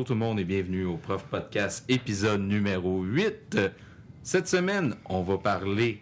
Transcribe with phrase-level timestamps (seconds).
[0.00, 3.58] bonjour tout le monde et bienvenue au Prof Podcast épisode numéro 8.
[4.22, 6.00] Cette semaine, on va parler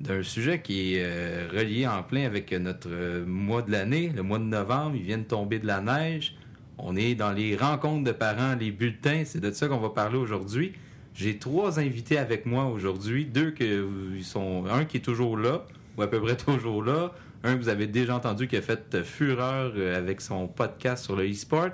[0.00, 4.22] d'un sujet qui est euh, relié en plein avec notre euh, mois de l'année, le
[4.22, 4.94] mois de novembre.
[4.94, 6.36] Il vient de tomber de la neige.
[6.78, 9.24] On est dans les rencontres de parents, les bulletins.
[9.24, 10.74] C'est de ça qu'on va parler aujourd'hui.
[11.12, 13.24] J'ai trois invités avec moi aujourd'hui.
[13.24, 13.88] Deux que
[14.22, 15.66] sont, un qui est toujours là,
[15.98, 17.12] ou à peu près toujours là.
[17.42, 21.16] Un que vous avez déjà entendu qui a fait fureur euh, avec son podcast sur
[21.16, 21.72] le e-sport.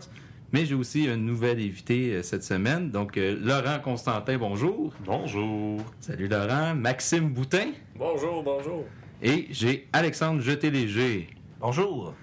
[0.53, 2.91] Mais j'ai aussi un nouvel invité euh, cette semaine.
[2.91, 4.93] Donc, euh, Laurent Constantin, bonjour.
[5.05, 5.81] Bonjour.
[6.01, 6.75] Salut Laurent.
[6.75, 7.71] Maxime Boutin.
[7.97, 8.85] Bonjour, bonjour.
[9.23, 11.29] Et j'ai Alexandre Jeté-Léger.
[11.61, 12.15] Bonjour.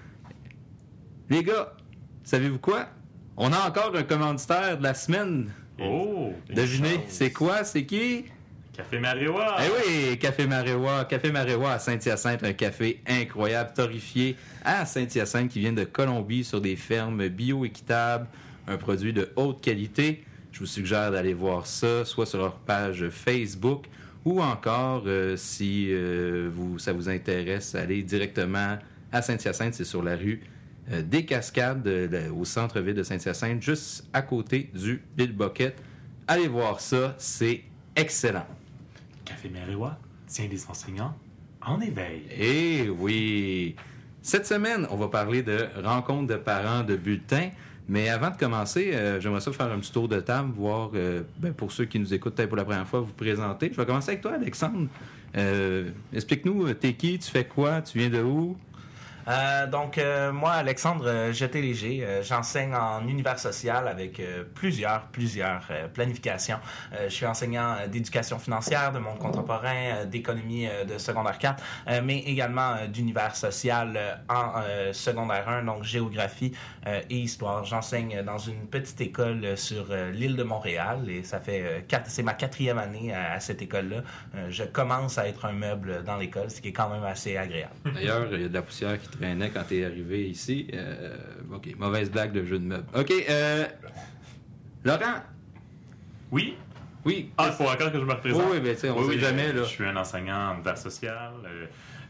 [1.29, 1.73] Les gars,
[2.23, 2.87] savez-vous quoi?
[3.37, 5.51] On a encore un commanditaire de la semaine.
[5.79, 6.33] Oh!
[6.49, 7.63] Devinez, c'est quoi?
[7.63, 8.25] C'est qui?
[8.77, 9.57] Café Maréwa!
[9.59, 11.05] Eh oui, Café Maréwa.
[11.05, 16.61] Café Maréwa à Saint-Hyacinthe, un café incroyable, torréfié à Saint-Hyacinthe qui vient de Colombie sur
[16.61, 18.27] des fermes bio-équitables,
[18.67, 20.23] un produit de haute qualité.
[20.51, 23.85] Je vous suggère d'aller voir ça, soit sur leur page Facebook
[24.25, 28.77] ou encore, euh, si euh, ça vous intéresse, aller directement
[29.11, 30.43] à Saint-Hyacinthe, c'est sur la rue
[30.91, 31.89] euh, des Cascades,
[32.37, 35.75] au centre-ville de Saint-Hyacinthe, juste à côté du Bill Bucket.
[36.27, 37.63] Allez voir ça, c'est
[37.95, 38.45] excellent.
[39.27, 39.97] Café Maréwa
[40.27, 41.13] tient des enseignants
[41.61, 42.23] en éveil.
[42.31, 43.75] Eh oui!
[44.21, 47.49] Cette semaine, on va parler de rencontres de parents de bulletins.
[47.89, 51.23] Mais avant de commencer, euh, j'aimerais ça faire un petit tour de table, voir, euh,
[51.37, 53.69] ben, pour ceux qui nous écoutent peut-être pour la première fois, vous présenter.
[53.71, 54.87] Je vais commencer avec toi, Alexandre.
[55.37, 58.57] Euh, Explique-nous, t'es qui, tu fais quoi, tu viens de où?
[59.27, 64.21] Euh, donc, euh, moi, Alexandre euh, Jeté-Léger, euh, j'enseigne en univers social avec
[64.53, 66.59] plusieurs, plusieurs planifications.
[67.03, 72.75] Je suis enseignant d'éducation financière, de monde contemporain, d'économie de secondaire 4, euh, mais également
[72.87, 76.53] d'univers social en secondaire 1, donc géographie
[76.85, 77.65] et histoire.
[77.65, 82.77] J'enseigne dans une petite école sur l'île de Montréal et ça fait c'est ma quatrième
[82.77, 84.03] année à, cette école-là.
[84.49, 87.73] Je commence à être un meuble dans l'école, ce qui est quand même assez agréable.
[87.85, 90.67] D'ailleurs, il y a de la poussière qui traînait quand t'es arrivé ici.
[90.73, 91.15] Euh,
[91.53, 92.87] OK, mauvaise blague de jeu de meubles.
[92.95, 93.65] OK, euh,
[94.83, 95.21] Laurent?
[96.31, 96.55] Oui?
[97.05, 97.31] Oui.
[97.37, 98.43] Ah, il faut encore que je me représente?
[98.51, 99.63] Oui, ben, on Oui, sait oui, jamais, là.
[99.63, 101.31] Je suis un enseignant en univers social.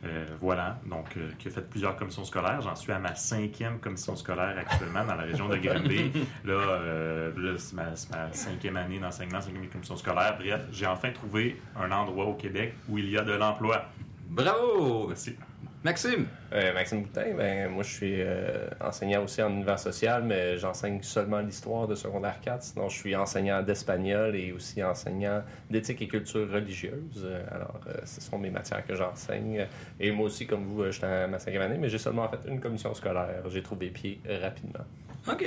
[0.05, 2.61] euh, voilà, donc euh, qui a fait plusieurs commissions scolaires.
[2.61, 6.11] J'en suis à ma cinquième commission scolaire actuellement dans la région de Granby.
[6.45, 10.37] Là, euh, là, c'est ma, c'est ma cinquième année d'enseignement, cinquième commission scolaire.
[10.39, 13.85] Bref, j'ai enfin trouvé un endroit au Québec où il y a de l'emploi.
[14.29, 15.07] Bravo!
[15.07, 15.35] Merci.
[15.83, 16.25] Maxime?
[16.53, 21.01] Euh, Maxime Boutin, ben, moi je suis euh, enseignant aussi en univers social, mais j'enseigne
[21.03, 22.63] seulement l'histoire de secondaire 4.
[22.63, 27.23] Sinon, je suis enseignant d'espagnol et aussi enseignant d'éthique et culture religieuse.
[27.23, 29.67] Euh, alors, euh, ce sont mes matières que j'enseigne.
[29.99, 32.49] Et moi aussi, comme vous, je suis à ma cinquième année, mais j'ai seulement fait
[32.49, 33.43] une commission scolaire.
[33.49, 34.85] J'ai trouvé pied rapidement.
[35.29, 35.45] OK.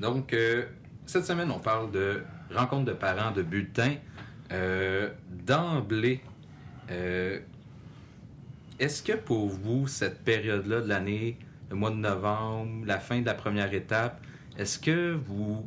[0.00, 0.34] Donc,
[1.06, 2.22] cette semaine, on parle de
[2.54, 3.96] rencontre de parents de bulletins.
[4.52, 6.20] Euh, D'emblée,
[8.78, 11.38] est-ce que pour vous, cette période-là de l'année,
[11.70, 14.20] le mois de novembre, la fin de la première étape,
[14.58, 15.64] est-ce que vous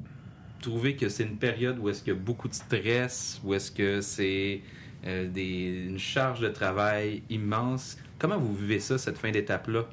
[0.62, 3.72] trouvez que c'est une période où est-ce qu'il y a beaucoup de stress, ou est-ce
[3.72, 4.62] que c'est
[5.06, 7.97] euh, une charge de travail immense?
[8.19, 9.85] Comment vous vivez ça, cette fin d'étape-là?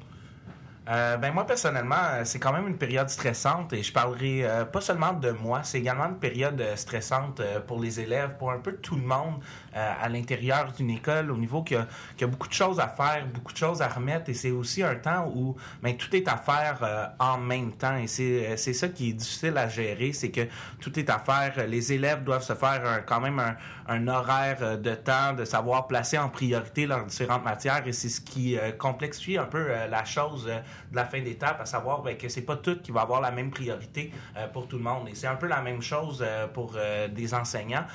[0.87, 4.65] Euh, ben moi personnellement, euh, c'est quand même une période stressante et je parlerai euh,
[4.65, 8.73] pas seulement de moi, c'est également une période stressante pour les élèves, pour un peu
[8.73, 9.39] tout le monde
[9.73, 11.75] à l'intérieur d'une école, au niveau qu'il
[12.21, 14.81] y, a- beaucoup de choses à faire, beaucoup de choses à remettre et c'est aussi
[14.83, 19.09] un temps où ben, tout est à faire en même temps et c'est ça qui
[19.09, 20.47] est difficile à gérer, c'est que
[20.79, 21.67] tout est à faire.
[21.67, 23.55] Les élèves doivent se faire quand même un,
[23.87, 28.21] un horaire de temps, de savoir placer en priorité leurs différentes matières et c'est ce
[28.21, 30.49] qui complexifie un peu la chose
[30.91, 33.31] de la fin d'étape, à savoir ben, que c'est pas tout qui va avoir la
[33.31, 35.07] même priorité euh, pour tout le monde.
[35.09, 37.85] Et c'est un peu la même chose euh, pour euh, des enseignants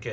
[0.00, 0.10] que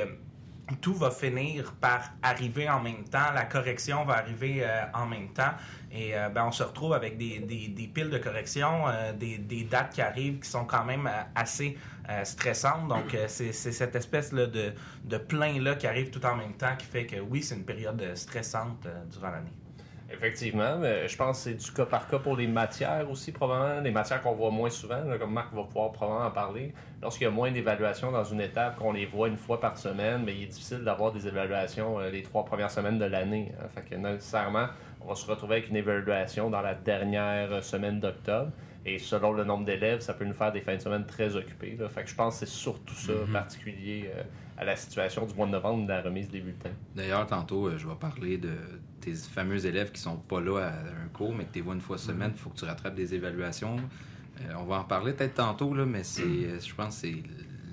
[0.80, 5.52] tout va finir par arriver en même temps, la correction va arriver en même temps,
[5.90, 8.84] et ben, on se retrouve avec des, des, piles de correction,
[9.18, 11.78] des, des dates qui arrivent qui sont quand même assez
[12.24, 12.88] stressantes.
[12.88, 16.86] Donc, c'est cette espèce là, de, de plein-là qui arrive tout en même temps qui
[16.86, 19.52] fait que oui, c'est une période stressante durant l'année.
[20.10, 23.80] Effectivement, mais je pense que c'est du cas par cas pour les matières aussi, probablement.
[23.82, 26.72] Les matières qu'on voit moins souvent, là, comme Marc va pouvoir probablement en parler.
[27.02, 30.22] Lorsqu'il y a moins d'évaluations dans une étape, qu'on les voit une fois par semaine,
[30.24, 33.52] mais il est difficile d'avoir des évaluations euh, les trois premières semaines de l'année.
[33.60, 33.66] hein.
[33.74, 34.68] Fait que nécessairement,
[35.02, 38.50] on va se retrouver avec une évaluation dans la dernière semaine d'octobre.
[38.86, 41.76] Et selon le nombre d'élèves, ça peut nous faire des fins de semaine très occupées.
[41.78, 41.90] là.
[41.90, 44.22] Fait que je pense que c'est surtout ça, particulier euh,
[44.58, 46.72] à la situation du mois de novembre de la remise des bulletins.
[46.94, 48.50] D'ailleurs, tantôt, euh, je vais parler de
[49.00, 51.74] tes fameux élèves qui sont pas là à un cours, mais que tu les vois
[51.74, 52.32] une fois semaine.
[52.34, 53.76] Il faut que tu rattrapes des évaluations.
[54.40, 57.22] Euh, on va en parler peut-être tantôt, là, mais c'est, euh, je pense que c'est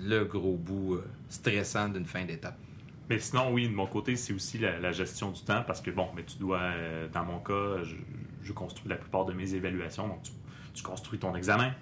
[0.00, 2.56] le gros bout stressant d'une fin d'étape.
[3.08, 5.90] Mais sinon, oui, de mon côté, c'est aussi la, la gestion du temps parce que,
[5.90, 7.94] bon, mais tu dois, euh, dans mon cas, je,
[8.42, 10.08] je construis la plupart de mes évaluations.
[10.08, 10.32] Donc, tu,
[10.74, 11.72] tu construis ton examen,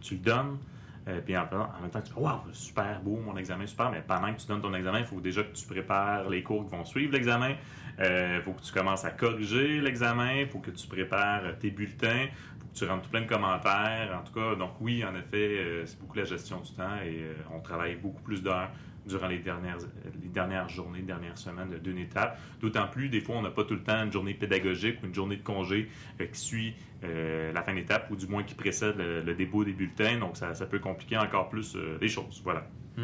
[0.00, 0.58] tu le donnes,
[1.08, 3.90] euh, puis en, même temps, tu dis, waouh, super beau mon examen, super.
[3.90, 6.64] Mais pendant que tu donnes ton examen, il faut déjà que tu prépares les cours
[6.64, 7.54] qui vont suivre l'examen.
[7.98, 11.70] Il faut que tu commences à corriger l'examen, il faut que tu prépares euh, tes
[11.70, 14.20] bulletins, il faut que tu rentres plein de commentaires.
[14.20, 17.22] En tout cas, donc oui, en effet, euh, c'est beaucoup la gestion du temps et
[17.22, 18.70] euh, on travaille beaucoup plus d'heures
[19.06, 19.78] durant les dernières,
[20.22, 22.38] les dernières journées, dernières semaines d'une étape.
[22.60, 25.14] D'autant plus, des fois, on n'a pas tout le temps une journée pédagogique ou une
[25.14, 25.88] journée de congé
[26.20, 26.74] euh, qui suit
[27.04, 30.18] euh, la fin d'étape ou du moins qui précède le, le dépôt des bulletins.
[30.18, 32.40] Donc, ça, ça peut compliquer encore plus euh, les choses.
[32.44, 32.66] Voilà.
[32.96, 33.02] Tu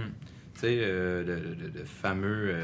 [0.55, 2.55] sais, le, le- le fameux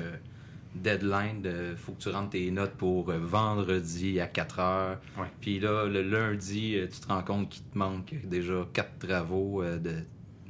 [0.75, 5.01] deadline de faut que tu rentres tes notes pour vendredi à 4 heures.
[5.19, 5.27] Ouais.
[5.41, 9.93] Puis là, le lundi, tu te rends compte qu'il te manque déjà quatre travaux de,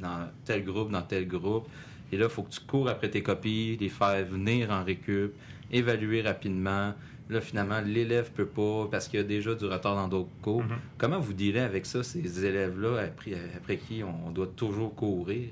[0.00, 1.69] dans tel groupe, dans tel groupe.
[2.12, 5.32] Et là, il faut que tu cours après tes copies, les faire venir en récup,
[5.70, 6.94] évaluer rapidement.
[7.31, 10.62] Là, finalement, l'élève peut pas parce qu'il y a déjà du retard dans d'autres cours.
[10.62, 10.78] Mhm.
[10.96, 15.50] Comment vous dealez avec ça, ces élèves-là, après, après qui on doit toujours courir?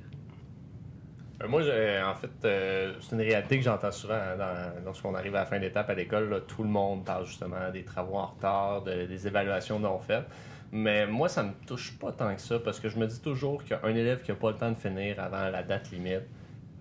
[1.42, 5.34] Euh, Moi, j'ai- en fait, euh, c'est une réalité que j'entends souvent hein, lorsqu'on arrive
[5.34, 6.42] à la fin d'étape à l'école.
[6.48, 10.24] Tout le monde parle justement des travaux en retard, de- des évaluations non faites.
[10.72, 13.62] Mais moi, ça me touche pas tant que ça parce que je me dis toujours
[13.64, 16.22] qu'un élève qui n'a pas le temps de finir avant la date limite,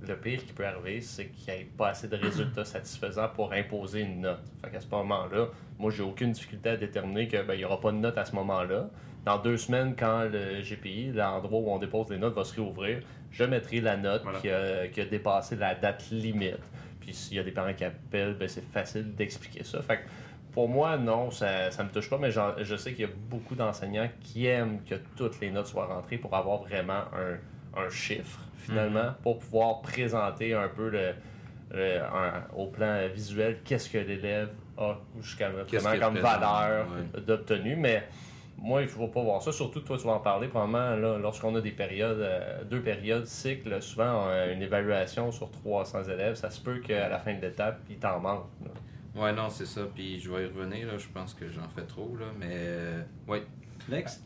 [0.07, 3.51] le pire qui peut arriver, c'est qu'il n'y ait pas assez de résultats satisfaisants pour
[3.53, 4.43] imposer une note.
[4.63, 5.47] Fait qu'à ce moment-là,
[5.79, 8.89] moi, j'ai aucune difficulté à déterminer qu'il n'y aura pas de note à ce moment-là.
[9.25, 13.01] Dans deux semaines, quand le GPI, l'endroit où on dépose les notes, va se réouvrir,
[13.31, 14.39] je mettrai la note Voilà.
[14.39, 16.59] qui, a, qui a dépassé la date limite.
[17.01, 19.81] Puis s'il y a des parents qui appellent, ben, c'est facile d'expliquer ça.
[19.81, 20.01] Fait que
[20.53, 23.55] pour moi, non, ça ne me touche pas, mais je sais qu'il y a beaucoup
[23.55, 27.37] d'enseignants qui aiment que toutes les notes soient rentrées pour avoir vraiment un,
[27.77, 31.13] un chiffre, finalement, pour pouvoir présenter un peu le,
[31.71, 37.21] le- un- au plan visuel qu'est-ce que l'élève a jusqu'à qu'il comme valeur ouais.
[37.21, 37.75] d'obtenu.
[37.75, 38.03] Mais
[38.57, 39.51] moi, il ne faut pas voir ça.
[39.51, 40.47] Surtout, toi, tu vas en parler.
[40.47, 45.51] Probablement, là, lorsqu'on a des périodes, euh, deux périodes cycles, souvent, on une évaluation sur
[45.51, 46.35] 300 élèves.
[46.35, 48.45] Ça se peut qu'à la fin de l'étape, il t'en manque.
[48.63, 49.21] là.
[49.21, 49.81] Ouais, non, c'est ça.
[49.93, 50.97] Puis je vais y revenir, là.
[50.97, 52.25] Je pense que j'en fais trop, là.
[52.37, 53.43] Mais, euh, ouais.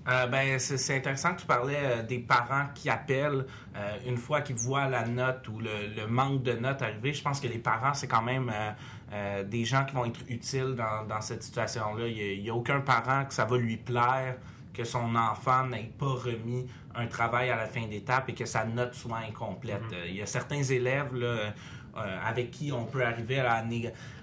[0.08, 3.46] Euh, ben, c'est intéressant que tu parlais euh, des parents qui appellent
[3.76, 7.14] euh, une fois qu'ils voient la note ou le, le manque de notes arriver.
[7.14, 8.52] Je pense que les parents, c'est quand même
[9.48, 12.08] des gens qui vont être utiles dans, dans cette situation-là.
[12.08, 14.36] Il n'y a, aucun parent que ça va lui plaire
[14.80, 16.66] que son enfant n'ait pas remis
[16.96, 19.82] un travail à la fin d'étape et que sa note soit incomplète.
[19.94, 21.54] Euh, il y a certains élèves là,
[22.26, 23.64] avec qui on peut arriver à,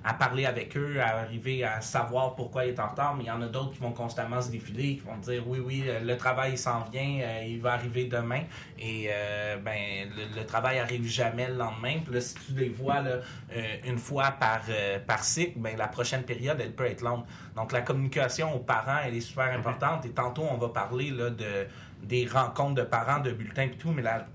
[0.04, 3.26] à parler avec eux, à arriver à savoir pourquoi il est en retard, mais il
[3.26, 6.00] y en a d'autres qui vont constamment se défiler, qui vont dire oui, oui, euh,
[6.00, 8.42] le travail il s'en vient, euh, il va arriver demain,
[8.78, 11.98] et euh, ben le, le travail arrive jamais le lendemain.
[12.04, 13.16] Puis là, si tu les vois là,
[13.56, 17.24] euh, une fois par, euh, par cycle, ben la prochaine période, elle peut être longue.
[17.56, 21.30] Donc la communication aux parents, elle est super importante, et tantôt on va parler là,
[21.30, 21.66] de,
[22.02, 24.26] des rencontres de parents, de bulletins et tout, mais la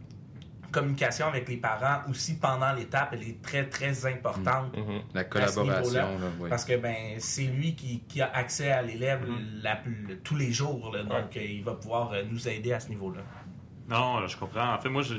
[0.72, 4.76] communication avec les parents aussi pendant l'étape, elle est très, très importante.
[4.76, 5.02] Mhm.
[5.14, 6.48] La À ce collaboration, là.
[6.50, 9.38] Parce que ben c'est lui qui, qui a accès à l'élève Mhm.
[9.62, 10.92] la- le- tous les jours.
[10.94, 11.04] là.
[11.04, 13.22] donc euh, il va pouvoir euh, nous aider à ce niveau-là.
[13.90, 14.74] Non, je comprends.
[14.74, 15.16] En fait, moi, je,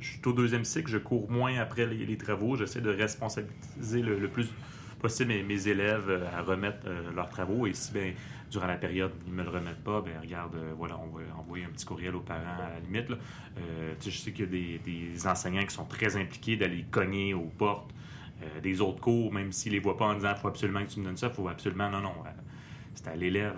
[0.00, 2.56] je suis au deuxième cycle, je cours moins après les, les travaux.
[2.56, 4.48] J'essaie de responsabiliser le, le plus
[4.98, 7.66] possible mes, mes élèves euh, à remettre euh, leurs travaux.
[7.66, 8.14] Et si, ben,
[8.50, 11.22] durant la période, ils ne me le remettent pas, ben regarde, euh, voilà, on va
[11.38, 13.10] envoyer un petit courriel aux parents à la limite.
[13.10, 13.16] là.
[14.04, 17.50] Je sais qu'il y a des, des enseignants qui sont très impliqués d'aller cogner aux
[17.58, 17.90] portes
[18.62, 20.90] des autres cours, même s'ils ne les voient pas en disant il faut absolument que
[20.90, 21.88] tu me donnes ça, il faut absolument.
[21.88, 22.12] Non, non.
[22.94, 23.56] c'est à l'élève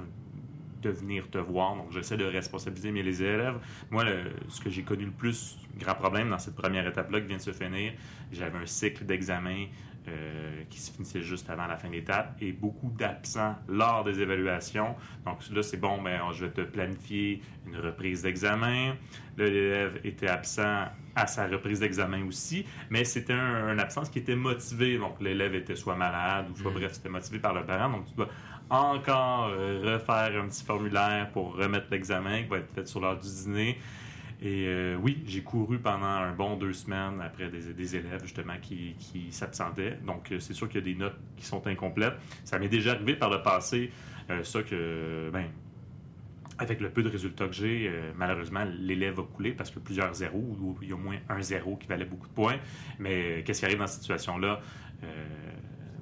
[0.83, 1.75] de venir te voir.
[1.75, 3.59] Donc, j'essaie de responsabiliser mes les élèves.
[3.91, 4.05] Moi,
[4.49, 7.43] ce que j'ai connu le plus, grand problème dans cette première étape-là qui vient de
[7.43, 7.93] se finir,
[8.33, 9.67] j'avais un cycle d'examen
[10.09, 14.21] euh, qui se finissait juste avant la fin de l'étape et beaucoup d'absents lors des
[14.21, 14.95] évaluations.
[15.25, 18.95] Donc là, c'est bon, mais je vais te planifier une reprise d'examen.
[19.37, 24.37] L'élève était absent à sa reprise d'examen aussi, mais c'était un, une absence qui était
[24.37, 24.99] motivée.
[24.99, 26.75] Donc l'élève était soit malade ou soit, Mm.
[26.75, 27.91] bref, c'était motivé par le parent.
[27.91, 28.29] Donc tu dois
[28.71, 33.19] encore euh, refaire un petit formulaire pour remettre l'examen qui va être fait sur l'heure
[33.19, 33.79] du dîner.
[34.41, 38.95] Et euh, oui, j'ai couru pendant un bon deux semaines après des, élèves justement qui,
[38.99, 39.99] qui s'absentaient.
[40.07, 42.15] Donc euh, c'est sûr qu'il y a des notes qui sont incomplètes.
[42.45, 43.91] Ça m'est déjà arrivé par le passé,
[44.31, 45.47] euh, ça que, ben,
[46.59, 50.57] avec le peu de résultats que j'ai, malheureusement, l'élève a coulé parce que plusieurs zéros,
[50.61, 52.57] ou il y a au moins un zéro qui valait beaucoup de points.
[52.99, 54.61] Mais qu'est-ce qui arrive dans cette situation-là?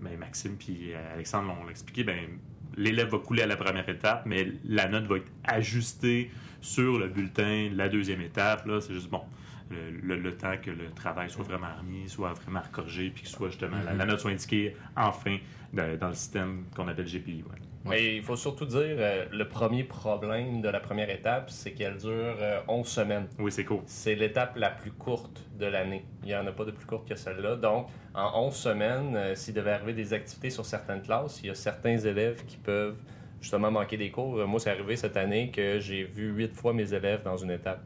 [0.00, 2.38] Ben, Maxime puis Alexandre l'ont expliqué, ben,
[2.74, 6.30] l'élève va couler à la première étape, mais la note va être ajustée
[6.66, 8.66] sur le bulletin, la deuxième étape.
[8.66, 9.22] Là, c'est juste bon.
[9.70, 13.28] Le, le- le temps que le travail soit vraiment remis, soit vraiment corrigé, puis que
[13.28, 15.38] soit justement la, la note soit indiquée enfin
[15.72, 17.42] dans, dans le système qu'on appelle GPI.
[17.42, 17.58] ouais.
[17.88, 21.96] Mais il faut surtout dire, euh, le premier problème de la première étape, c'est qu'elle
[21.96, 23.26] dure euh, 11 semaines.
[23.38, 23.80] Oui, c'est cool.
[23.86, 26.04] C'est l'étape la plus courte de l'année.
[26.22, 27.54] Il n'y en a pas de plus courte que celle-là.
[27.56, 31.50] Donc, en 11 semaines, euh, s'il devait arriver des activités sur certaines classes, il y
[31.50, 32.96] a certains élèves qui peuvent
[33.40, 34.46] justement manquer des cours.
[34.46, 37.80] Moi, c'est arrivé cette année que j'ai vu 8 fois mes élèves dans une étape.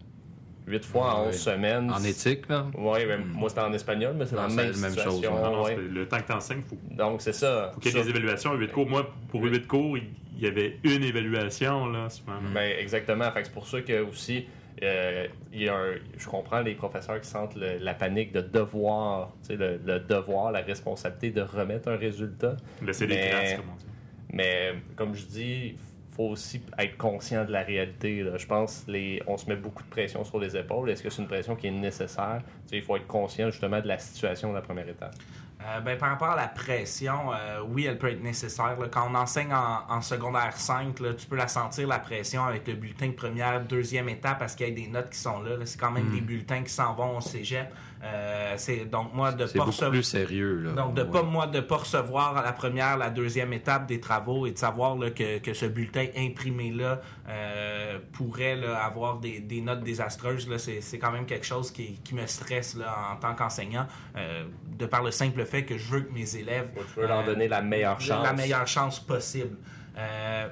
[0.66, 1.28] 8 fois en Ouais.
[1.28, 1.90] 11 semaines.
[1.90, 2.66] En éthique, là?
[2.76, 3.00] Oui,
[3.32, 5.28] moi c'était en espagnol, mais c'est la c'est même, la même chose, ouais.
[5.28, 5.76] Non, non, ouais.
[5.76, 7.70] le temps que tu enseignes, il faut, Donc, c'est ça.
[7.74, 8.54] faut qu'il y ait des évaluations.
[8.54, 8.88] 8 cours.
[8.88, 10.04] Moi, pour 8 cours, il
[10.38, 11.86] y avait une évaluation.
[11.86, 12.34] Là, souvent.
[12.54, 13.30] Ben, exactement.
[13.32, 14.46] Fait que c'est pour ça que aussi,
[14.82, 18.40] euh, il y a un- je comprends les professeurs qui sentent le- la panique de
[18.40, 22.56] devoir, tu sais, le, le devoir, la responsabilité de remettre un résultat.
[22.86, 23.86] Laisser des Mais- traces, comme on dit.
[24.32, 25.76] Mais comme je dis,
[26.16, 28.22] faut aussi être conscient de la réalité.
[28.22, 28.36] là.
[28.36, 30.90] Je pense les, on se met beaucoup de pression sur les épaules.
[30.90, 32.40] Est-ce que c'est une pression qui est nécessaire?
[32.64, 35.14] Tu sais, il faut être conscient justement de la situation de la première étape.
[35.62, 38.78] Euh, ben, par rapport à la pression, euh, oui, elle peut être nécessaire.
[38.80, 38.86] là.
[38.90, 42.66] Quand on enseigne en, en secondaire 5, là, tu peux la sentir, la pression, avec
[42.66, 45.56] le bulletin de première, deuxième étape, parce qu'il y a des notes qui sont là.
[45.64, 46.14] C'est quand même Mm.
[46.14, 47.66] des bulletins qui s'en vont au cégep.
[48.02, 50.72] Euh, c'est donc moi de pas beaucoup plus sérieux, là.
[50.72, 51.10] donc, de Ouais.
[51.10, 54.58] pas, moi, de pas recevoir à la première, la deuxième étape des travaux et de
[54.58, 60.48] savoir là, que, que ce bulletin imprimé-là euh, pourrait là, avoir des, des notes désastreuses,
[60.48, 63.86] là, c'est, c'est quand même quelque chose qui, qui me stresse là, en tant qu'enseignant,
[64.16, 64.44] euh,
[64.78, 67.48] de par le simple fait que je veux que mes élèves Tu veux leur donner
[67.48, 68.24] la meilleure chance.
[68.24, 69.58] la meilleure chance possible.
[69.98, 70.48] Euh,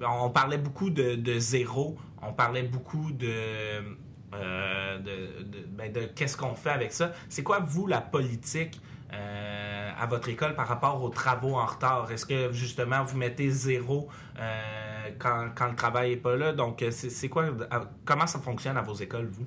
[0.00, 3.28] on parlait beaucoup de, de zéro, on parlait beaucoup de,
[4.34, 7.12] euh, de, de- ben, de qu'est-ce qu'on fait avec ça.
[7.28, 8.80] C'est quoi, vous, la politique
[9.12, 12.10] euh, à votre école par rapport aux travaux en retard?
[12.12, 14.08] Est-ce que, justement, vous mettez zéro
[14.38, 16.52] euh, quand, quand le travail n'est pas là?
[16.52, 17.46] Donc, c'est c'est quoi,
[18.04, 19.46] comment ça fonctionne à vos écoles, vous?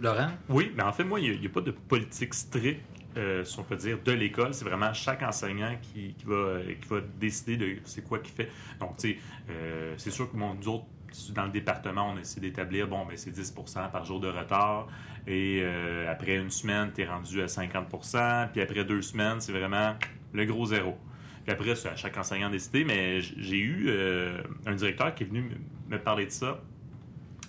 [0.00, 0.30] Laurent?
[0.48, 2.82] Oui, mais en fait, moi, il n'y a, pas de politique stricte,
[3.16, 4.52] euh, si on peut dire, de l'école.
[4.52, 8.50] C'est vraiment chaque enseignant qui, qui va, qui va décider de c'est quoi qu'il fait.
[8.78, 9.18] Donc, tu sais,
[9.50, 10.84] euh, c'est sûr que mon, nous autres,
[11.34, 13.54] dans le département, on essaie d'établir, bon, ben, c'est 10
[13.92, 14.88] par jour de retard.
[15.26, 17.88] Et euh, après une semaine, tu es rendu à 50
[18.52, 19.94] Puis après deux semaines, c'est vraiment
[20.32, 20.96] le gros zéro.
[21.44, 22.84] Puis après, c'est à chaque enseignant de décider.
[22.84, 25.50] Mais j'ai eu euh, un directeur qui est venu
[25.88, 26.60] me parler de ça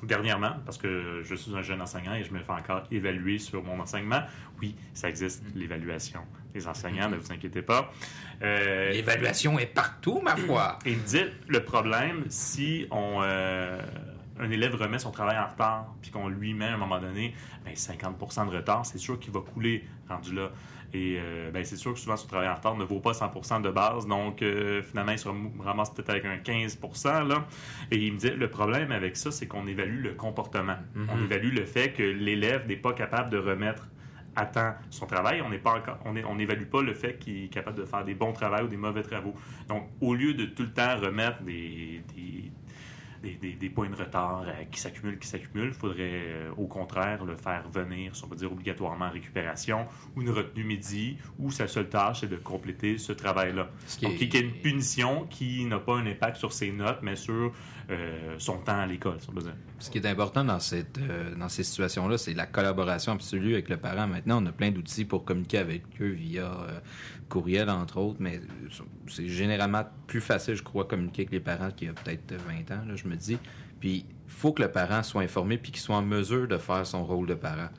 [0.04, 3.64] dernièrement, parce que je suis un jeune enseignant et je me fais encore évaluer sur
[3.64, 4.22] mon enseignement.
[4.62, 6.22] Oui, ça existe, l'évaluation
[6.54, 7.92] des enseignants, ne vous inquiétez pas.
[8.42, 10.80] Euh, L'évaluation est partout, ma foi.
[10.86, 13.82] et il me dit, le problème, si on, euh,
[14.40, 17.34] un élève remet son travail en retard, puis qu'on lui met à un moment donné
[17.66, 20.52] ben, 50% de retard, c'est sûr qu'il va couler rendu là.
[20.94, 23.60] Et euh, ben, c'est sûr que souvent, son travail en retard ne vaut pas 100
[23.62, 25.28] de base, donc euh, finalement, il se
[25.60, 27.46] ramasse peut-être avec un 15 là.
[27.92, 30.78] Et il me dit, le problème avec ça, c'est qu'on évalue le comportement.
[30.96, 33.88] On évalue le fait que l'élève n'est pas capable de remettre
[34.36, 35.42] à temps son travail.
[35.42, 38.14] On n'est pas encore, on n'évalue pas le fait qu'il est capable de faire des
[38.14, 39.34] bons travaux ou des mauvais travaux.
[39.68, 42.52] Donc, au lieu de tout le temps remettre des, des,
[43.24, 46.68] des, des- des points de retard euh, qui s'accumulent, qui s'accumulent, il faudrait euh, au
[46.68, 51.18] contraire le faire venir, si on peut dire obligatoirement en récupération ou une retenue midi,
[51.40, 53.70] où sa seule tâche est de compléter ce travail-là.
[53.88, 56.72] Qui Donc, est- qu'il y ait une punition qui n'a pas un impact sur ses
[56.72, 57.54] notes, mais sur
[57.90, 59.30] euh, son temps à l'école, si.
[59.80, 64.08] Ce qui est important euh, dans ces situations-là, c'est la collaboration absolue avec le parent.
[64.08, 66.80] Maintenant, on a plein d'outils pour communiquer avec eux via euh,
[67.30, 68.42] courriel, entre autres, mais
[69.08, 72.76] c'est généralement plus facile, je crois, communiquer avec les parents qu'il y a peut-être 20
[72.76, 73.38] ans, là, je me dis.
[73.80, 77.06] Puis, faut que le parent soit informé puis qu'il soit en mesure de faire son
[77.06, 77.70] rôle de parent.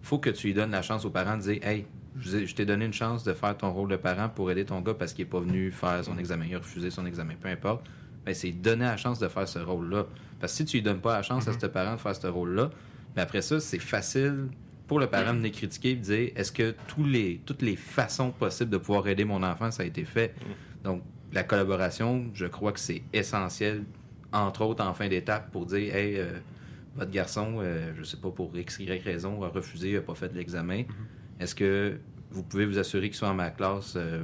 [0.00, 1.84] Faut que tu lui donnes la chance aux parents de dire Hey,
[2.20, 4.94] je t'ai donné une chance de faire ton rôle de parent pour aider ton gars
[4.94, 7.84] parce qu'il n'est pas venu faire son examen, il a refusé son examen, peu importe.
[8.28, 10.04] Ben, c'est donner la chance de faire ce rôle-là.
[10.38, 12.26] Parce que si tu lui donnes pas la chance à ce parent de faire ce
[12.26, 12.68] rôle-là,
[13.16, 14.48] ben après ça, c'est facile
[14.86, 17.74] pour le parent de venir critiquer et de dire est-ce que tous les, toutes les
[17.74, 20.34] façons possibles de pouvoir aider mon enfant, ça a été fait?
[20.84, 23.84] Donc, la collaboration, je crois que c'est essentiel,
[24.30, 26.32] entre autres en fin d'étape, pour dire hey, euh,
[26.94, 30.34] votre garçon, euh, je sais pas, pour X, Y raison, a refusé, n'a pas fait
[30.34, 30.82] l'examen.
[31.40, 31.98] Est-ce que
[32.30, 34.22] vous pouvez vous assurer qu'il soit en ma classe euh,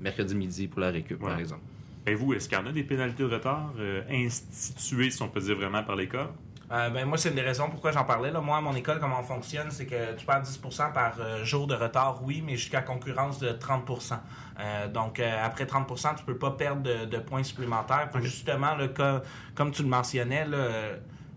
[0.00, 1.62] mercredi midi pour la récup, par exemple?
[2.06, 5.28] Et vous, est-ce qu'il y en a des pénalités de retard euh, instituées, si on
[5.28, 6.28] peut dire vraiment, par l'école?
[6.72, 8.30] Euh, ben, moi, c'est une des raisons pourquoi j'en parlais.
[8.30, 8.40] Là.
[8.40, 11.66] Moi, à mon école, comment on fonctionne, c'est que tu perds 10% par euh, jour
[11.66, 14.18] de retard, oui, mais jusqu'à concurrence de 30%
[14.60, 18.10] Euh, Donc, après 30% tu peux pas perdre de, de points supplémentaires.
[18.22, 20.68] Justement, là, co- comme tu le mentionnais, là,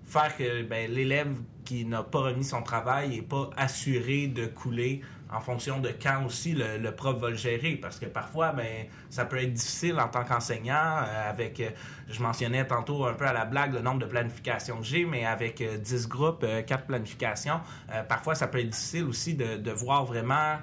[0.05, 1.33] faire que ben, l'élève
[1.65, 6.23] qui n'a pas remis son travail n'est pas assuré de couler en fonction de quand
[6.25, 7.75] aussi le, prof va le gérer.
[7.75, 10.75] Parce que parfois, ben, ça peut être difficile en tant qu'enseignant.
[10.75, 11.69] Euh, avec, euh,
[12.09, 15.25] je mentionnais tantôt un peu à la blague le nombre de planifications que j'ai, mais
[15.25, 17.59] avec euh, 10 groupes, 4 planifications,
[18.07, 20.57] parfois ça peut être difficile aussi de, voir vraiment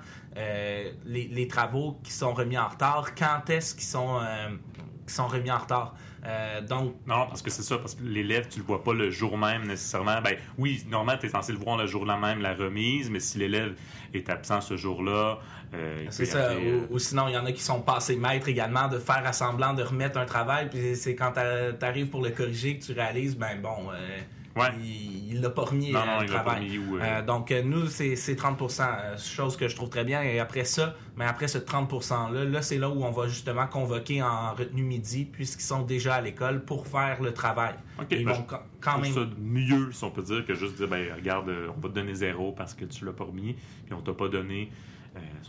[1.04, 4.20] les, travaux qui sont remis en retard, quand est-ce qu'ils sont,
[5.06, 5.94] qui sont remis en retard?
[6.26, 6.94] Euh, donc...
[7.06, 9.66] Non, parce que c'est ça, parce que l'élève, tu le vois pas le jour même
[9.66, 10.20] nécessairement.
[10.22, 13.20] Ben, oui, normalement, tu es censé le voir le jour là même, la remise, mais
[13.20, 13.74] si l'élève
[14.14, 15.38] est absent ce jour-là.
[15.74, 16.50] Euh, c'est ça.
[16.50, 19.74] Euh, ou, sinon, il y en a qui sont passés maîtres également de faire assemblant
[19.74, 23.36] de remettre un travail, puis c'est quand tu arrives pour le corriger que tu réalises,
[23.36, 23.90] ben bon.
[24.56, 24.68] Ouais.
[24.80, 26.78] Il l'a pas remis non, non, il travail.
[26.78, 30.22] Pas euh, donc, euh, nous, c'est 30 euh, chose que je trouve très bien.
[30.22, 33.66] Et après ça, mais après ce 30 %-là, là, c'est là où on va justement
[33.66, 37.74] convoquer en retenue midi, puisqu'ils sont déjà à l'école pour faire le travail.
[38.10, 38.46] Ils ben, vont
[38.80, 39.12] quand même.
[39.12, 42.14] ça mieux, si on peut dire, que juste dire, ben, regarde, on va te donner
[42.14, 43.56] zéro parce que tu l'as pas remis,
[43.86, 44.70] puis on t'a pas donné.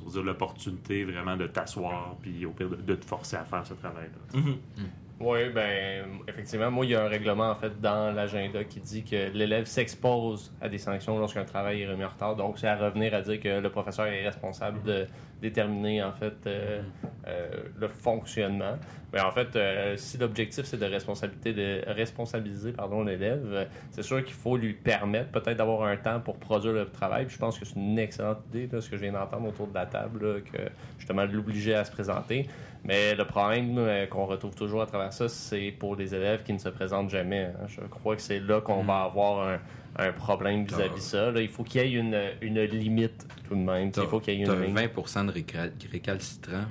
[0.07, 4.39] dire l'opportunité vraiment de t'asseoir, puis au pire de, te forcer à faire ce travail-là.
[4.39, 4.81] Mm-hmm.
[4.81, 5.04] Mm.
[5.17, 9.03] Oui, ben effectivement, moi, il y a un règlement en fait dans l'agenda qui dit
[9.03, 12.35] que l'élève s'expose à des sanctions lorsqu'un travail est remis en retard.
[12.35, 15.07] Donc, c'est à revenir à dire que le professeur est responsable de
[15.41, 16.81] déterminer en fait euh,
[17.27, 18.77] euh, le fonctionnement.
[19.13, 24.23] Mais en fait, euh, si l'objectif c'est de responsabilité de responsabiliser pardon l'élève, c'est sûr
[24.23, 27.25] qu'il faut lui permettre peut-être d'avoir un temps pour produire le travail.
[27.25, 29.73] Puis je pense que c'est une excellente idée ce que je viens d'entendre autour de
[29.73, 30.61] la table, que
[30.97, 32.47] justement l'obliger à se présenter.
[32.83, 36.57] Mais le problème qu'on retrouve toujours à travers ça, c'est pour les élèves qui ne
[36.57, 37.45] se présentent jamais.
[37.45, 37.65] Hein.
[37.67, 39.07] Je crois que c'est là qu'on va hmm.
[39.07, 39.59] avoir
[39.97, 41.31] un, problème vis-à-vis de ça.
[41.35, 43.91] il faut qu'il y ait une, une, limite tout de même.
[43.95, 46.65] Il faut qu'il y ait une 20 de récalcitrants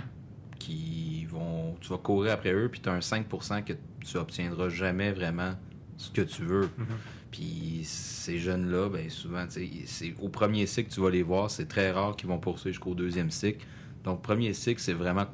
[0.59, 1.75] qui vont.
[1.81, 3.73] Tu vas courir après eux, puis tu as un 5% que
[4.05, 5.53] tu obtiendras jamais vraiment
[5.97, 6.67] ce que tu veux.
[6.67, 7.31] Mm-hmm.
[7.31, 11.50] Puis ces jeunes-là, ben souvent, c'est au premier cycle tu vas les voir.
[11.50, 13.64] C'est très rare qu'ils vont poursuivre jusqu'au deuxième cycle.
[14.05, 15.25] Donc, premier cycle, c'est vraiment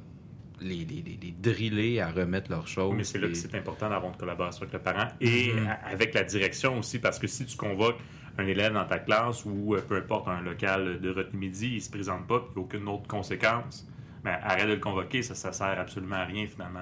[0.60, 2.94] les, les, driller à remettre leurs choses.
[2.94, 5.68] mais c'est là que c'est important d'avoir une collaboration avec le parent et mhm.
[5.84, 7.98] avec la direction aussi, parce que si tu convoques
[8.38, 11.82] un élève dans ta classe ou euh, peu importe un local de retenue midi, il
[11.82, 13.86] se présente pas, puis aucune autre conséquence,
[14.24, 16.80] mais ben, arrête de le convoquer, ça, ça sert absolument à rien finalement.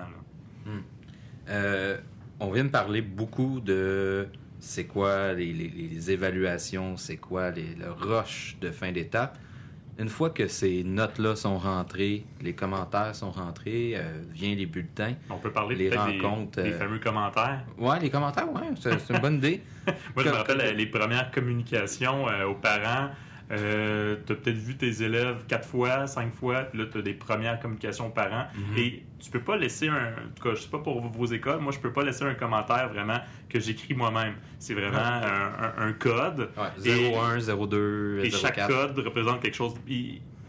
[0.66, 0.80] Hmm.
[1.48, 1.98] Euh,
[2.40, 4.28] on vient de parler beaucoup de
[4.60, 9.38] c'est quoi les, évaluations, c'est quoi les, le rush de fin d'étape
[9.98, 15.14] une fois que ces notes-là sont rentrées, les commentaires sont rentrés, euh, vient les bulletins.
[15.28, 16.62] On peut parler les rencontres.
[16.62, 17.64] Des, euh, fameux commentaires?
[17.76, 19.60] Oui, les commentaires, oui, c'est une bonne idée.
[20.14, 23.10] Moi, je me rappelle les premières communications euh, aux parents.
[23.50, 27.02] Euh, tu as peut-être vu tes élèves quatre fois, cinq fois, puis là, tu as
[27.02, 28.46] des premières communications aux parents.
[28.54, 28.78] Mhm.
[28.78, 30.08] Et tu peux pas laisser un.
[30.12, 32.34] En tout cas, je sais pas pour vos écoles, moi, je peux pas laisser un
[32.34, 34.34] commentaire vraiment que j'écris moi-même.
[34.58, 36.50] C'est vraiment un, code.
[36.56, 39.74] Ouais, 01, 02, Et chaque code représente quelque chose.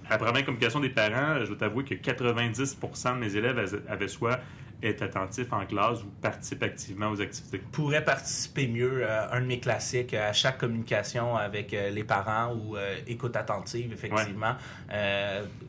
[0.10, 4.40] la première communication des parents, je dois t'avouer que 90% de mes élèves avaient soit
[4.82, 7.62] est attentif en classe ou participe activement aux activités?
[7.72, 9.00] Pourrait participer mieux.
[9.04, 13.36] Euh, un de mes classiques, à chaque communication avec euh, les parents ou euh, écoute
[13.36, 14.56] attentive, effectivement.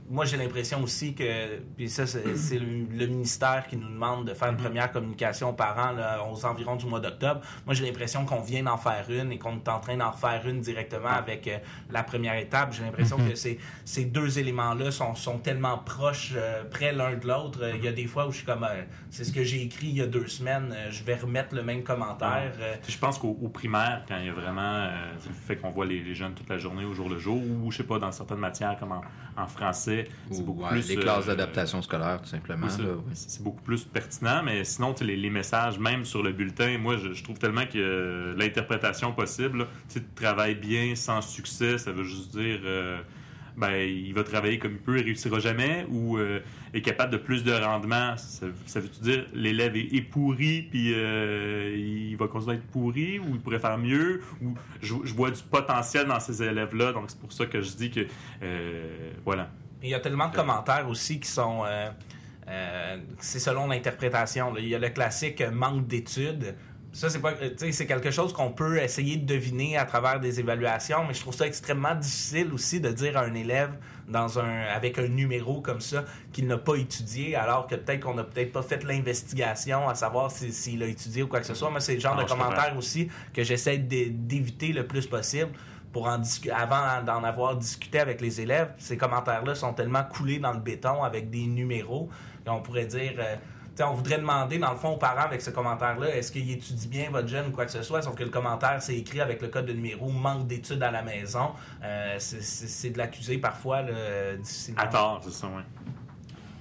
[0.08, 4.48] moi, j'ai l'impression aussi que, puis ça, c'est le, ministère qui nous demande de faire
[4.48, 4.62] une mm-hmm.
[4.62, 7.40] première communication aux parents là, aux environs du mois d'octobre.
[7.66, 10.46] Moi, j'ai l'impression qu'on vient d'en faire une et qu'on est en train d'en refaire
[10.46, 11.50] une directement avec
[11.90, 12.72] la première étape.
[12.72, 13.30] J'ai l'impression mm-hmm.
[13.30, 16.34] que ces, ces deux éléments-là sont, sont tellement proches,
[16.70, 17.60] près l'un de l'autre.
[17.74, 18.66] Il y a des fois où je suis comme
[19.10, 20.72] c'est ce que j'ai écrit il y a deux semaines.
[20.72, 22.52] Euh, je vais remettre le même commentaire.
[22.60, 22.76] Euh.
[22.88, 26.14] Je pense qu'au primaire, quand il y a vraiment euh, le fait qu'on voit les,
[26.14, 28.78] jeunes toute la journée au jour le jour, ou je sais pas, dans certaines matières
[28.78, 30.88] comme en, français, c'est beaucoup plus.
[30.88, 32.68] Les classes d'adaptation scolaire, tout simplement.
[33.14, 37.22] c'est beaucoup plus pertinent, mais sinon, les, les, messages, même sur le bulletin, moi, je,
[37.22, 42.60] trouve tellement que l'interprétation possible, tu travailles bien sans succès, ça veut juste dire
[43.56, 46.40] ben, il va travailler comme il peut, il réussira jamais, ou euh,
[46.74, 48.16] est capable de plus de rendement.
[48.16, 48.46] Ça,
[48.80, 53.40] veut-tu dire l'élève est, pourri, puis euh, il va continuer à être pourri, ou il
[53.40, 57.46] pourrait faire mieux, ou je, vois du potentiel dans ces élèves-là, donc c'est pour ça
[57.46, 58.06] que je dis que,
[58.42, 59.50] euh, voilà.
[59.82, 61.64] Il y a tellement de commentaires aussi qui sont...
[63.18, 64.54] c'est selon l'interprétation.
[64.58, 66.54] Il y a le classique manque d'études
[66.92, 71.04] ça, c'est pas, c'est quelque chose qu'on peut essayer de deviner à travers des évaluations,
[71.06, 73.70] mais je trouve ça extrêmement difficile aussi de dire à un élève
[74.08, 78.14] dans un, avec un numéro comme ça qu'il n'a pas étudié, alors que peut-être qu'on
[78.14, 81.70] n'a peut-être pas fait l'investigation à savoir s'il a étudié ou quoi que ce soit.
[81.70, 85.52] Moi, c'est le genre de commentaires aussi que j'essaie d'éviter le plus possible
[85.92, 86.20] pour en
[86.52, 88.72] avant d'en avoir discuté avec les élèves.
[88.78, 92.08] Ces commentaires-là sont tellement coulés dans le béton avec des numéros.
[92.46, 93.36] on pourrait dire, euh,
[93.82, 97.10] on voudrait demander, dans le fond, aux parents avec ce commentaire-là, est-ce qu'il étudie bien
[97.10, 99.48] votre jeune ou quoi que ce soit, sauf que le commentaire, c'est écrit avec le
[99.48, 101.50] code de numéro, manque d'études à la maison.
[101.82, 104.80] Euh, c'est- de l'accuser parfois, là, difficilement.
[104.80, 104.86] À
[105.22, 105.62] c'est ça, oui.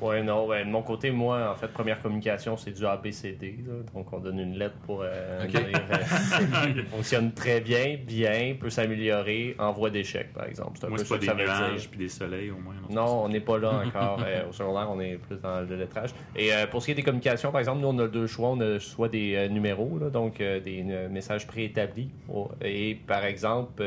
[0.01, 3.57] Ouais, non, ouais, de mon côté, moi, en fait, première communication, c'est du ABCD.
[3.67, 3.73] là.
[3.93, 9.55] donc, on donne une lettre pour euh, dire, euh, fonctionne très bien, bien, peut s'améliorer,
[9.59, 10.77] envoi d'échec, par exemple.
[10.79, 12.57] C'est un Moi, peu ça pas que des ça veut nuages puis des soleils, au
[12.57, 12.75] moins.
[12.89, 14.21] Non, on n'est pas là encore.
[14.25, 16.11] euh, au secondaire, on est plus dans le lettrage.
[16.35, 18.49] Et euh, pour ce qui est des communications, par exemple, nous, on a deux choix.
[18.49, 22.09] On a soit des numéros, là, donc des messages préétablis.
[22.33, 23.83] Oh, Et par exemple,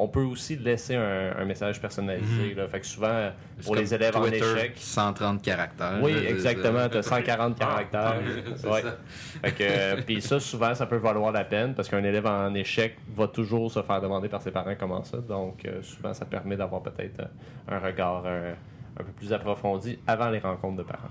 [0.00, 2.54] on peut aussi laisser un, un message personnalisé.
[2.54, 2.68] là.
[2.68, 3.30] Fait que souvent,
[3.64, 4.72] pour les élèves en échec.
[4.76, 5.98] 130 caractères.
[6.00, 6.88] Oui, exactement.
[6.88, 8.14] Tu as 140 caractères.
[8.68, 8.82] Ouais.
[8.82, 8.96] ça.
[9.42, 12.54] Fait que, euh, puis ça, souvent, ça peut valoir la peine parce qu'un élève en
[12.54, 15.18] échec va toujours se faire demander par ses parents comment ça.
[15.18, 18.52] Donc, euh, souvent, ça permet d'avoir peut-être euh, un regard euh,
[18.98, 21.10] un peu plus approfondi avant les rencontres de parents.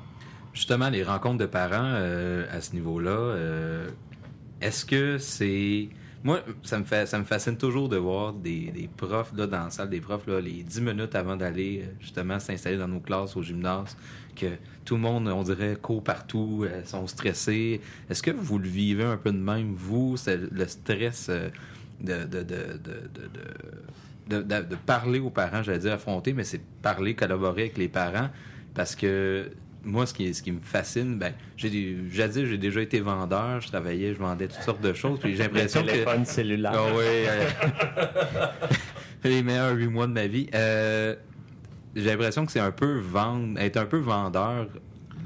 [0.53, 1.93] Justement, les rencontres de parents
[2.51, 3.35] à ce niveau-là,
[4.61, 5.89] est-ce que c'est.
[6.27, 9.69] Moi, ça me, fait, ça me fascine toujours de voir des, profs là, dans la
[9.69, 13.37] salle des profs, là, les 10 minutes avant d'aller euh, justement s'installer dans nos classes
[13.37, 13.95] au gymnase,
[14.35, 14.47] que
[14.83, 17.79] tout le monde, on dirait, court partout, euh, sont stressés.
[18.09, 21.47] Est-ce que vous le vivez un peu de même, vous, le stress euh,
[22.01, 22.81] de, de- de-
[24.63, 28.29] de parler aux parents, j'allais dire affronter, mais c'est parler, collaborer avec les parents,
[28.73, 29.49] parce que
[29.83, 33.67] moi, ce qui, ce qui me fascine, ben, j'ai jadis, j'ai déjà été vendeur, je
[33.67, 35.91] travaillais, je vendais toutes sortes de choses, puis j'ai l'impression que...
[35.91, 36.73] téléphone cellulaire.
[36.75, 38.47] Ah oui, euh,
[39.23, 40.47] les meilleurs huit mois de ma vie.
[40.53, 41.15] Euh,
[41.95, 44.67] j'ai l'impression que c'est un peu vendre, être un peu vendeur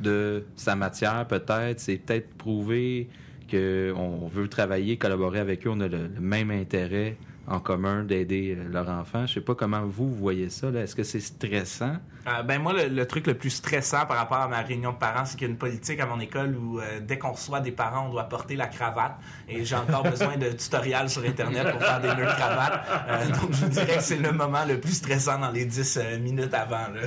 [0.02, 1.80] de sa matière, peut-être.
[1.80, 3.10] C'est peut-être prouver
[3.50, 7.18] qu'on veut travailler, collaborer avec eux, on a le, le même intérêt
[7.52, 9.26] en commun d'aider euh, leur enfant.
[9.28, 10.72] Je sais pas comment vous, voyez ça.
[10.72, 10.82] là.
[10.82, 11.96] Est-ce que c'est stressant?
[12.28, 14.98] Euh, ben moi, le, le truc le plus stressant par rapport à ma réunion de
[14.98, 17.60] parents, c'est qu'il y a une politique à mon école où euh, dès qu'on reçoit
[17.60, 19.14] des parents, on doit porter la cravate.
[19.50, 22.82] Et j'ai encore besoin de tutoriels sur Internet pour faire des nœuds de cravate.
[23.10, 25.98] Euh, donc, je vous dirais que c'est le moment le plus stressant dans les 10
[26.02, 26.88] euh, minutes avant.
[26.94, 27.02] Là.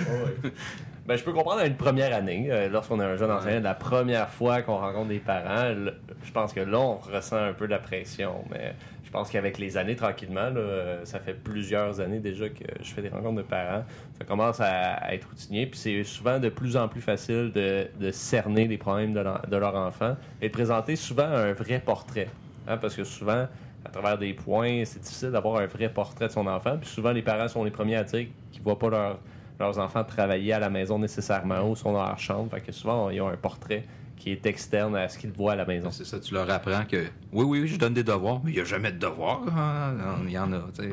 [1.07, 3.74] Ben, je peux comprendre à une première année, euh, lorsqu'on est un jeune enseignant, la
[3.74, 5.92] première fois qu'on rencontre des parents, le-
[6.24, 8.42] je pense que là, on ressent un peu de la pression.
[8.50, 8.74] Mais
[9.14, 13.09] pense qu'avec les années, tranquillement, euh, ça fait plusieurs années déjà que je fais des
[13.09, 13.85] rencontres de parents.
[14.18, 15.66] Ça commence à, être routinier.
[15.66, 20.16] Puis c'est souvent de plus en plus facile de, cerner les problèmes de, leur- enfant
[20.42, 22.29] et de présenter souvent un vrai portrait.
[22.66, 23.46] Hein, parce que souvent,
[23.85, 26.77] à travers des points, c'est difficile d'avoir un vrai portrait de son enfant.
[26.77, 29.18] Puis souvent, les parents sont les premiers à dire qu'ils ne voient pas leur,
[29.61, 32.50] leurs enfants travailler à la maison nécessairement ou sont dans leur chambre.
[32.50, 33.85] Fait que souvent, ils ont un portrait
[34.16, 35.90] qui est externe à ce qu'ils voient à la maison.
[35.90, 38.55] C'est ça, tu leur apprends que oui, oui, oui, je donne des devoirs, mais il
[38.55, 39.42] n'y a jamais de devoirs.
[39.57, 39.92] Ah,
[40.24, 40.61] Il y en a.
[40.74, 40.90] tu sais.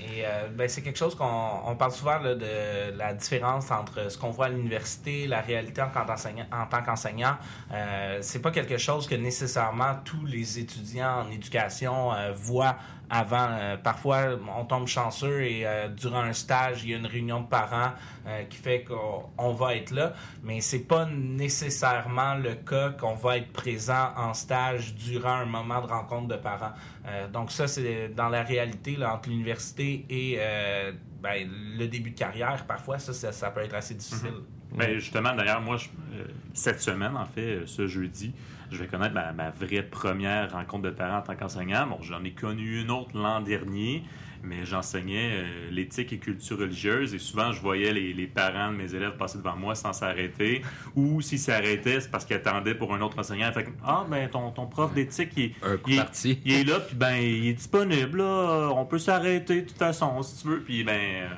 [0.00, 4.10] Et euh, ben, c'est quelque chose qu'on on parle souvent là, de la différence entre
[4.10, 6.46] ce qu'on voit à l'université, la réalité en tant qu'enseignant.
[6.52, 7.36] En tant qu'enseignant.
[7.72, 12.76] Euh, c'est pas quelque chose que nécessairement tous les étudiants en éducation euh, voient
[13.10, 13.48] avant.
[13.50, 17.40] Euh, parfois, on tombe chanceux et euh, durant un stage, il y a une réunion
[17.40, 17.92] de parents
[18.26, 23.14] euh, qui fait qu'on on va être là, mais c'est pas nécessairement le cas qu'on
[23.14, 26.72] va être présent en stage durant un moment de rencontre de parents.
[27.32, 30.38] Donc ça, c'est dans la réalité entre l'université et
[31.22, 32.66] ben, le début de carrière.
[32.66, 34.34] Parfois, ça, ça, peut être assez difficile.
[34.72, 35.78] Ben, justement, d'ailleurs, moi,
[36.52, 38.34] cette semaine, en fait, ce jeudi,
[38.70, 41.86] je vais connaître ma, ma vraie première rencontre de parents en tant qu'enseignant.
[41.86, 44.02] Bon, j'en ai connu une autre l'an dernier,
[44.42, 48.76] mais j'enseignais euh, l'éthique et culture religieuse et souvent, je voyais les, les parents de
[48.76, 50.62] mes élèves passer devant moi sans s'arrêter.
[50.94, 53.50] Ou s'ils s'arrêtaient, c'est parce qu'ils attendaient pour un autre enseignant.
[53.52, 55.54] Fait que, ah, ben, ton, ton prof d'éthique, il,
[55.86, 56.40] il est- parti.
[56.44, 58.70] il est là, puis ben, il est disponible, là.
[58.74, 60.60] On peut s'arrêter de toute façon, si tu veux.
[60.60, 61.28] Puis ben, euh,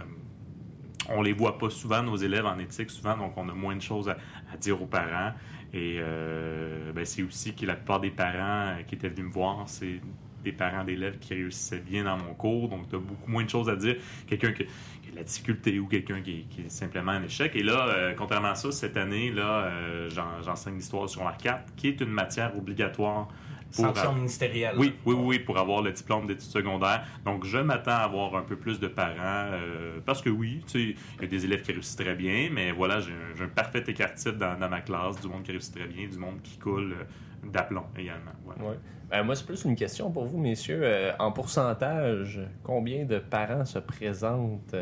[1.08, 3.82] on les voit pas souvent, nos élèves en éthique, souvent, donc on a moins de
[3.82, 4.16] choses à,
[4.52, 5.32] à dire aux parents.
[5.72, 9.32] Et euh, ben, c'est aussi que la plupart des parents euh, qui étaient venus me
[9.32, 10.00] voir, c'est
[10.42, 13.50] des parents d'élèves qui réussissaient bien dans mon cours, donc tu as beaucoup moins de
[13.50, 13.96] choses à dire.
[14.26, 14.66] Quelqu'un qui, a
[15.10, 17.54] de la difficulté ou quelqu'un qui, est simplement un échec.
[17.56, 19.70] Et là, euh, contrairement à ça, cette année, là,
[20.08, 23.28] j'en- j'enseigne l'histoire sur la 4, qui est une matière obligatoire
[23.70, 24.74] Sanction ministérielle.
[24.76, 27.04] oui, oui, oui, oui, pour avoir le diplôme d'études secondaires.
[27.24, 29.14] Donc, je m'attends à avoir un peu plus de parents
[29.52, 32.48] euh, parce que oui, tu sais, il y a des élèves qui réussissent très bien,
[32.52, 35.74] mais voilà, j'ai un, parfait écart type dans, dans ma classe, du monde qui réussit
[35.74, 38.32] très bien, du monde qui coule euh, d'aplomb également.
[38.44, 38.62] Voilà.
[38.62, 38.76] Ouais.
[39.10, 40.80] Ben, moi, c'est plus une question pour vous, messieurs.
[40.82, 44.76] Euh, en pourcentage, combien de parents se présentent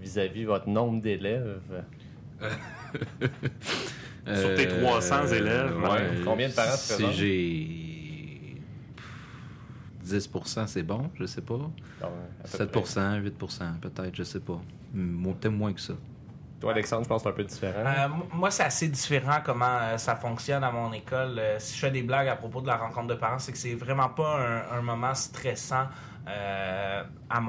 [0.00, 1.84] vis-à-vis votre nombre d'élèves?
[4.26, 7.14] Sur tes 300 élèves, ouais, combien de parents se Si présentent?
[10.04, 10.30] J'ai 10
[10.66, 11.54] c'est bon, je sais pas.
[11.54, 12.06] Donc, à
[12.42, 13.20] peu 7 près.
[13.20, 14.60] 8% peut-être, je sais pas.
[14.92, 15.94] Peut-être moins que ça.
[16.62, 17.84] Toi, Alexandre, je pense que c'est un peu différent.
[17.84, 21.36] Euh, moi, c'est assez différent comment euh, ça fonctionne à mon école.
[21.36, 23.58] Euh, si je fais des blagues à propos de la rencontre de parents, c'est que
[23.58, 25.88] c'est vraiment pas un, un moment stressant.
[26.28, 27.02] Euh,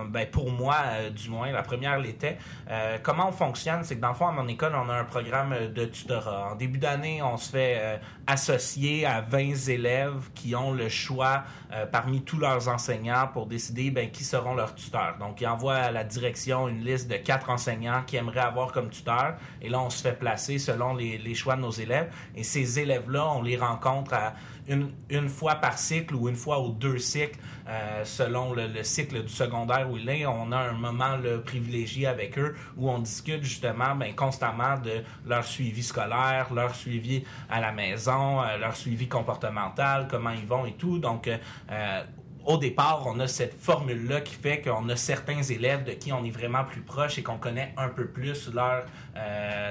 [0.10, 2.38] ben, pour moi, euh, du moins, la première l'était.
[2.70, 5.04] Euh, comment on fonctionne, c'est que dans le fond, à mon école, on a un
[5.04, 6.52] programme de tutorat.
[6.52, 11.44] En début d'année, on se fait euh, associer à 20 élèves qui ont le choix
[11.74, 15.18] euh, parmi tous leurs enseignants pour décider ben, qui seront leurs tuteurs.
[15.20, 18.90] Donc, ils envoient à la direction une liste de quatre enseignants qui aimeraient avoir comme
[18.90, 19.36] tuteur.
[19.62, 22.10] Et là, on se fait placer selon les, les choix de nos élèves.
[22.36, 24.34] Et ces élèves-là, on les rencontre à
[24.68, 28.84] une, une fois par cycle ou une fois aux deux cycles, euh, selon le, le
[28.84, 30.26] cycle du secondaire où il est.
[30.26, 35.04] On a un moment là, privilégié avec eux où on discute justement ben, constamment de
[35.26, 40.66] leur suivi scolaire, leur suivi à la maison, euh, leur suivi comportemental, comment ils vont
[40.66, 41.00] et tout.
[41.00, 42.04] Donc, euh,
[42.46, 46.26] au départ, on a cette formule-là qui fait qu'on a certains élèves de qui on
[46.26, 48.84] est vraiment plus proche et qu'on connaît un peu plus leur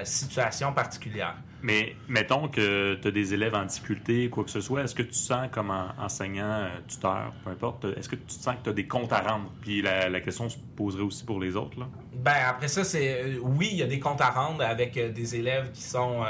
[0.03, 1.35] situation particulière.
[1.63, 5.01] Mais mettons que tu as des élèves en difficulté, quoi que ce soit, est-ce que
[5.01, 8.69] tu sens comme en- enseignant, euh, tuteur, peu importe, est-ce que tu sens que tu
[8.69, 9.49] as des comptes à rendre?
[9.61, 11.79] Puis la, question se poserait aussi pour les autres.
[11.79, 11.87] Là.
[12.15, 15.11] Ben après ça, c'est euh, oui, il y a des comptes à rendre avec euh,
[15.11, 16.23] des élèves qui sont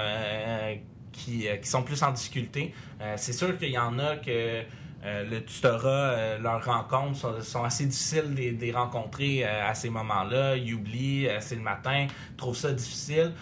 [1.12, 2.74] qui, qui sont plus en difficulté.
[3.18, 4.64] C'est sûr qu'il y en a que
[5.04, 10.56] le tutorat, euh, leurs rencontres sont, sont assez difficiles de, de rencontrer à ces moments-là.
[10.56, 13.34] Ils oublient, c'est le matin, trouvent ça difficile.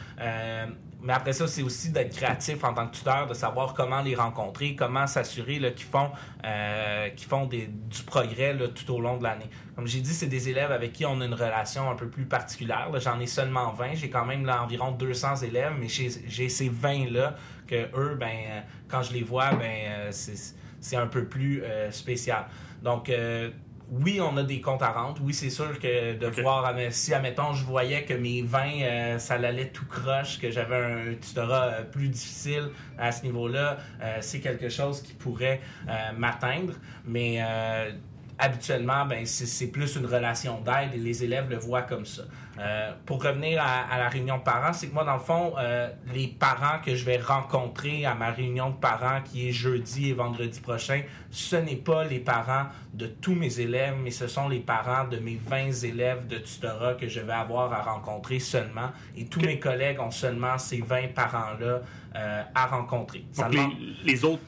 [1.03, 4.15] Mais après ça, c'est aussi d'être créatif en tant que tuteur, de savoir comment les
[4.15, 6.11] rencontrer, comment s'assurer qu'ils font,
[6.45, 7.69] euh, font du
[8.05, 9.49] progrès là, tout au long de l'année.
[9.75, 12.25] Comme j'ai dit, c'est des élèves avec qui on a une relation un peu plus
[12.25, 12.89] particulière.
[12.99, 13.95] J'en ai seulement 20.
[13.95, 17.35] J'ai quand même là, environ 200 élèves, mais j'ai ces 20-là
[17.67, 21.63] que eux, ben, euh, quand je les vois, ben, euh, c'est c'est un peu plus
[21.63, 22.45] euh, spécial.
[22.83, 23.51] Donc, euh,
[23.91, 25.21] oui, on a des comptes à rendre.
[25.21, 29.38] Oui, c'est sûr que de voir, si, admettons, je voyais que mes 20, euh, ça
[29.38, 34.39] l'allait tout croche, que j'avais un tutorat euh, plus difficile à ce niveau-là, euh, c'est
[34.39, 36.73] quelque chose qui pourrait euh, m'atteindre.
[37.06, 37.91] Mais euh,
[38.39, 42.23] habituellement, ben, c'est plus une relation d'aide et les élèves le voient comme ça.
[42.62, 45.54] Euh, pour revenir à, à la réunion de parents, c'est que moi, dans le fond,
[45.58, 50.10] euh, les parents que je vais rencontrer à ma réunion de parents qui est jeudi
[50.10, 54.47] et vendredi prochain, ce n'est pas les parents de tous mes élèves, mais ce sont
[54.47, 58.91] les parents de mes 20 élèves de tutorat que je vais avoir à rencontrer seulement.
[59.17, 61.82] Et tous mes collègues ont seulement ces 20 parents-là
[62.15, 63.26] euh, à rencontrer.
[63.38, 63.56] Donc
[64.04, 64.43] les autres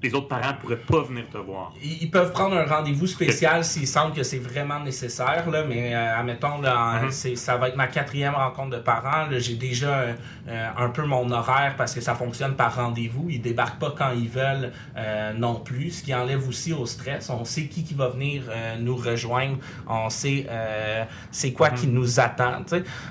[0.00, 1.72] les autres parents pourraient pas venir te voir.
[1.82, 6.18] Ils peuvent prendre un rendez-vous spécial s'ils sentent que c'est vraiment nécessaire, là, mais euh,
[6.20, 9.26] admettons, là, c'est, ça va être ma quatrième rencontre de parents.
[9.38, 9.88] j'ai déjà
[10.48, 13.26] euh, un peu mon horaire parce que ça fonctionne par rendez-vous.
[13.28, 17.28] Ils débarquent pas quand ils veulent euh, non plus, ce qui enlève aussi au stress.
[17.30, 19.56] On sait qui, qui va venir euh, nous rejoindre.
[19.88, 22.62] On sait euh, c'est quoi qui nous attend.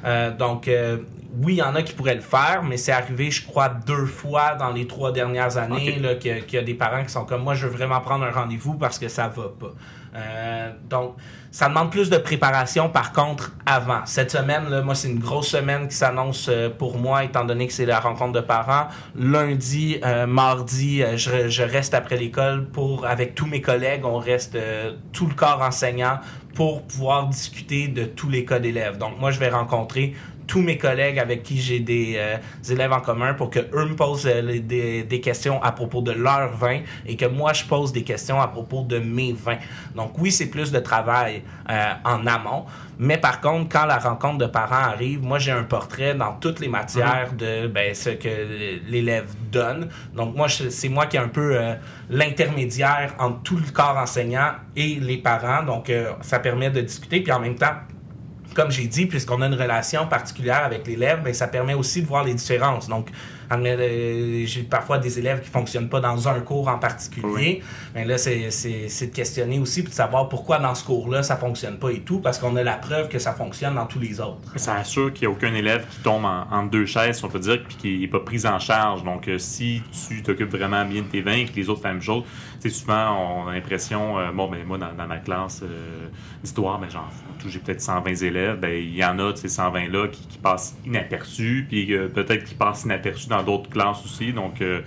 [0.05, 0.99] Euh, donc, euh,
[1.43, 4.05] oui, il y en a qui pourraient le faire, mais c'est arrivé, je crois, deux
[4.05, 7.25] fois dans les trois dernières années là, que- qu'il y a des parents qui sont
[7.25, 9.73] comme moi, je veux vraiment prendre un rendez-vous parce que ça va pas.
[10.15, 11.15] Euh, donc,
[11.51, 14.05] ça demande plus de préparation, par contre, avant.
[14.05, 17.67] Cette semaine, là, moi, c'est une grosse semaine qui s'annonce euh, pour moi, étant donné
[17.67, 18.87] que c'est la rencontre de parents.
[19.15, 24.57] Lundi, euh, mardi, je, reste après l'école pour, avec tous mes collègues, on reste
[25.11, 26.19] tout le corps enseignant
[26.55, 28.97] pour pouvoir discuter de tous les cas d'élèves.
[28.97, 30.15] Donc, moi, je vais rencontrer
[30.47, 33.85] tous mes collègues avec qui j'ai des, euh, des élèves en commun pour que eux
[33.85, 37.65] me posent euh, des, des questions à propos de leurs vins et que moi je
[37.65, 39.59] pose des questions à propos de mes vins.
[39.95, 42.65] Donc oui, c'est plus de travail euh, en amont,
[42.99, 46.59] mais par contre, quand la rencontre de parents arrive, moi j'ai un portrait dans toutes
[46.59, 48.29] les matières de ben, ce que
[48.87, 49.89] l'élève donne.
[50.13, 51.75] Donc moi, c'est moi qui est un peu euh,
[52.09, 55.63] l'intermédiaire entre tout le corps enseignant et les parents.
[55.63, 57.75] Donc euh, ça permet de discuter, puis en même temps,
[58.57, 62.07] comme j'ai dit, puisqu'on a une relation particulière avec l'élève, ben, ça permet aussi de
[62.07, 62.89] voir les différences.
[62.89, 63.11] Donc,
[63.51, 67.61] euh, j'ai parfois des élèves qui fonctionnent pas dans un cours en particulier.
[67.93, 71.77] Mais là, c'est, de questionner aussi puis de savoir pourquoi dans ce cours-là, ça fonctionne
[71.77, 74.41] pas et tout, parce qu'on a la preuve que ça fonctionne dans tous les autres.
[74.55, 77.63] Ça assure qu'il n'y a aucun élève qui tombe en, deux chaises, on peut dire,
[77.63, 79.03] puis qui n'est pas pris en charge.
[79.03, 81.89] Donc, euh, si tu t'occupes vraiment bien de tes vins et que les autres font
[81.89, 82.23] la même chose,
[82.59, 86.07] tu sais, souvent, on a l'impression, euh, bon, ben moi, dans, dans ma classe euh,
[86.43, 87.09] d'histoire, ben, genre,
[87.47, 90.75] j'ai peut-être 120 élèves, ben, il y en a de ces 120-là qui, qui passent
[90.85, 94.33] inaperçus, puis euh, peut-être qui passent inaperçus dans d'autres classes aussi.
[94.33, 94.81] Donc, euh,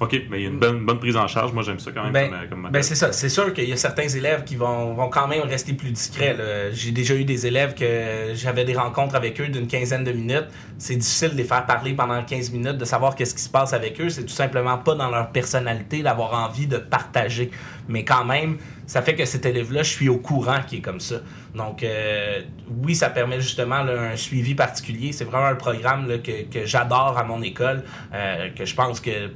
[0.00, 1.52] OK, mais il y a une bonne, bonne prise en charge.
[1.52, 2.70] Moi, j'aime ça quand même Ben, comme.
[2.72, 3.12] Ben c'est ça.
[3.12, 6.34] C'est sûr qu'il y a certains élèves qui vont, vont quand même rester plus discrets.
[6.72, 10.46] J'ai déjà eu des élèves que j'avais des rencontres avec eux d'une quinzaine de minutes.
[10.78, 13.74] C'est difficile de les faire parler pendant 15 minutes, de savoir qu'est-ce qui se passe
[13.74, 14.08] avec eux.
[14.08, 17.50] C'est tout simplement pas dans leur personnalité d'avoir envie de partager.
[17.86, 21.00] Mais quand même, ça fait que cet élève-là, je suis au courant qui est comme
[21.00, 21.16] ça.
[21.54, 22.42] Donc, euh,
[22.82, 25.12] oui, ça permet justement un suivi particulier.
[25.12, 27.84] C'est vraiment un programme que, que j'adore à mon école,
[28.14, 29.30] euh, que je pense que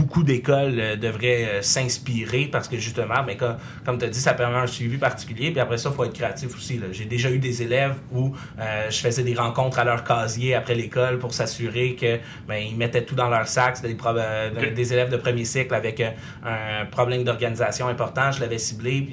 [0.00, 4.20] beaucoup d'écoles euh, devraient euh, s'inspirer parce que justement, mais comme, comme tu as dit,
[4.20, 5.50] ça permet un suivi particulier.
[5.50, 6.80] Puis après ça, il faut être créatif aussi.
[6.92, 10.74] J'ai déjà eu des élèves où euh, je faisais des rencontres à leur casier après
[10.74, 13.76] l'école pour s'assurer que ben, ils mettaient tout dans leur sac.
[13.76, 18.32] C'était des, euh, élèves de premier cycle avec un problème d'organisation important.
[18.32, 19.08] Je l'avais ciblé.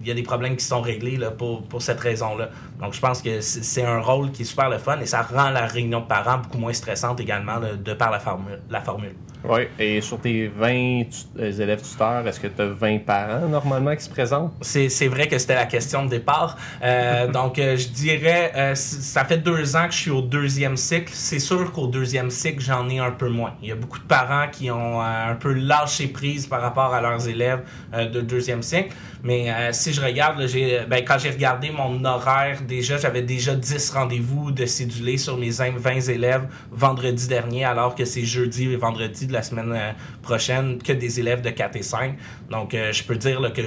[0.00, 2.50] Il y a des problèmes qui sont réglés là, pour, pour cette raison-là.
[2.80, 5.22] Donc je pense que c'est c'est un rôle qui est super le fun et ça
[5.22, 8.58] rend la réunion de parents beaucoup moins stressante également là, de par la formule.
[8.70, 9.14] La formule.
[9.48, 13.48] Oui, et sur tes 20 tu- euh, élèves tuteurs, est-ce que tu as 20 parents
[13.48, 14.52] normalement qui se présentent?
[14.60, 16.58] C'est c'est vrai que c'était la question de départ.
[16.82, 21.10] Euh, donc, euh, je dirais, ça fait deux ans que je suis au deuxième cycle.
[21.14, 23.54] C'est sûr qu'au deuxième cycle, j'en ai un peu moins.
[23.62, 27.00] Il y a beaucoup de parents qui ont un peu lâché prise par rapport à
[27.00, 27.62] leurs élèves
[27.94, 28.94] de deuxième cycle.
[29.24, 30.46] Mais euh, si je regarde, là,
[30.88, 35.50] ben, quand j'ai regardé mon horaire, déjà, j'avais déjà 10 rendez-vous de cédulés sur mes
[35.50, 40.78] 20 élèves vendredi dernier, alors que c'est jeudi et vendredi de la semaine euh, prochaine
[40.78, 42.16] que des élèves de 4 et 5.
[42.50, 43.62] Donc, euh, je peux dire là, que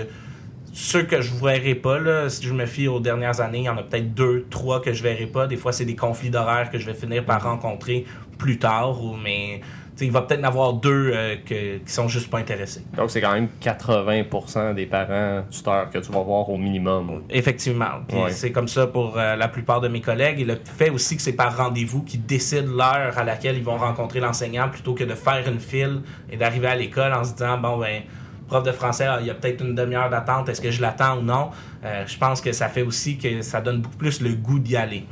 [0.74, 3.70] ceux que je verrai pas, là, si je me fie aux dernières années, il y
[3.70, 5.48] en a peut-être deux, trois que je verrai pas.
[5.48, 8.06] Des fois, c'est des conflits d'horaires que je vais finir par rencontrer
[8.38, 9.04] plus tard.
[9.04, 9.62] Ou, mais
[10.06, 12.84] il va peut-être en avoir deux euh, que- qui sont juste pas intéressés.
[12.96, 17.24] Donc, c'est quand même 80% des parents tuteurs que tu vas voir au minimum.
[17.30, 18.02] Effectivement.
[18.14, 18.32] Ouais.
[18.32, 20.40] C'est comme ça pour euh, la plupart de mes collègues.
[20.42, 23.78] Et le fait aussi que c'est par rendez-vous qu'ils décident l'heure à laquelle ils vont
[23.78, 27.58] rencontrer l'enseignant plutôt que de faire une file et d'arriver à l'école en se disant,
[27.58, 28.02] bon, ben,
[28.48, 31.18] prof de français, ah, il y a peut-être une demi-heure d'attente, est-ce que je l'attends
[31.20, 31.52] ou non?
[31.86, 34.76] Euh, je pense que ça fait aussi que ça donne beaucoup plus le goût d'y
[34.76, 35.06] aller.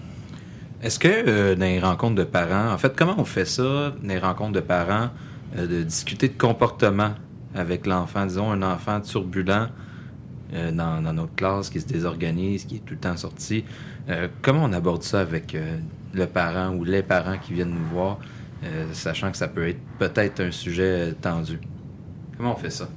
[0.81, 4.07] Est-ce que euh, dans les rencontres de parents, en fait, comment on fait ça, dans
[4.07, 5.09] les rencontres de parents,
[5.57, 7.11] euh, de discuter de comportement
[7.53, 9.67] avec l'enfant, disons un enfant turbulent
[10.53, 13.65] euh, dans, notre classe qui se désorganise, qui est tout le temps sorti.
[14.41, 15.55] Comment on aborde ça avec
[16.13, 18.17] le parent ou les parents qui viennent nous voir,
[18.91, 21.59] sachant que ça peut être peut-être un sujet tendu?
[22.35, 22.89] Comment on fait ça?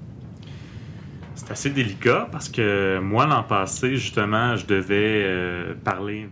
[1.34, 6.30] C'est assez délicat parce que moi, l'an passé, justement, je devais parler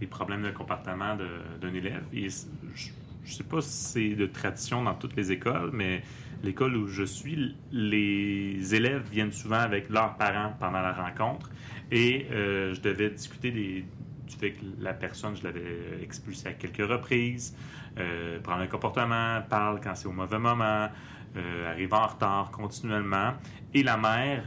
[0.00, 2.04] des problèmes de comportement d'un élève.
[2.12, 6.02] Et je ne sais pas si c'est de tradition dans toutes les écoles, mais
[6.42, 11.50] l'école où je suis, les élèves viennent souvent avec leurs parents pendant la rencontre.
[11.90, 13.84] Et euh, je devais discuter des,
[14.28, 17.56] du fait que la personne, je l'avais expulsée à quelques reprises,
[17.98, 20.88] euh, prendre un comportement, parle quand c'est au mauvais moment,
[21.36, 23.34] euh, arrive en retard continuellement.
[23.74, 24.44] Et la mère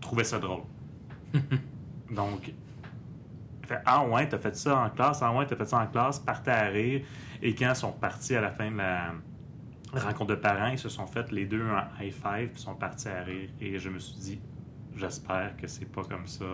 [0.00, 0.62] trouvait ça drôle.
[2.10, 2.52] Donc,
[3.84, 6.50] Ah ouais, t'as fait ça en classe, ah ouais, t'as fait ça en classe, partait
[6.50, 7.02] à rire.
[7.42, 9.12] Et quand ils sont partis à la fin de la
[9.94, 13.08] rencontre de parents, ils se sont fait les deux un high five, puis sont partis
[13.08, 13.48] à rire.
[13.60, 14.40] Et je me suis dit
[14.96, 16.44] J'espère que c'est pas comme ça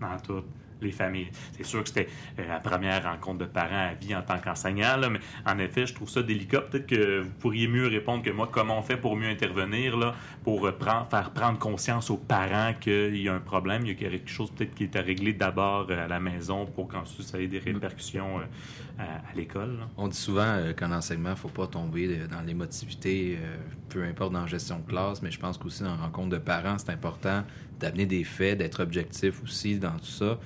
[0.00, 0.46] dans toutes
[0.82, 1.28] les familles.
[1.56, 4.96] C'est sûr que c'était euh, la première rencontre de parents à vie en tant qu'enseignant,
[5.10, 6.62] mais en effet, je trouve ça délicat.
[6.62, 10.14] Peut-être que vous pourriez mieux répondre que moi comment on fait pour mieux intervenir,
[10.44, 10.72] pour euh,
[11.10, 14.50] faire prendre conscience aux parents qu'il y a un problème, il y a quelque chose
[14.50, 17.58] peut-être qui est à régler d'abord euh, à la maison pour qu'ensuite ça ait des
[17.58, 18.40] répercussions
[18.98, 19.78] à, à l'école.
[19.96, 23.38] On dit souvent qu'en enseignement, il ne faut pas tomber dans l'émotivité,
[23.88, 26.38] peu importe dans la gestion de classe, mais je pense qu'aussi dans la rencontre de
[26.38, 27.44] parents, c'est important
[27.78, 30.38] d'amener des faits, d'être objectif aussi dans tout ça,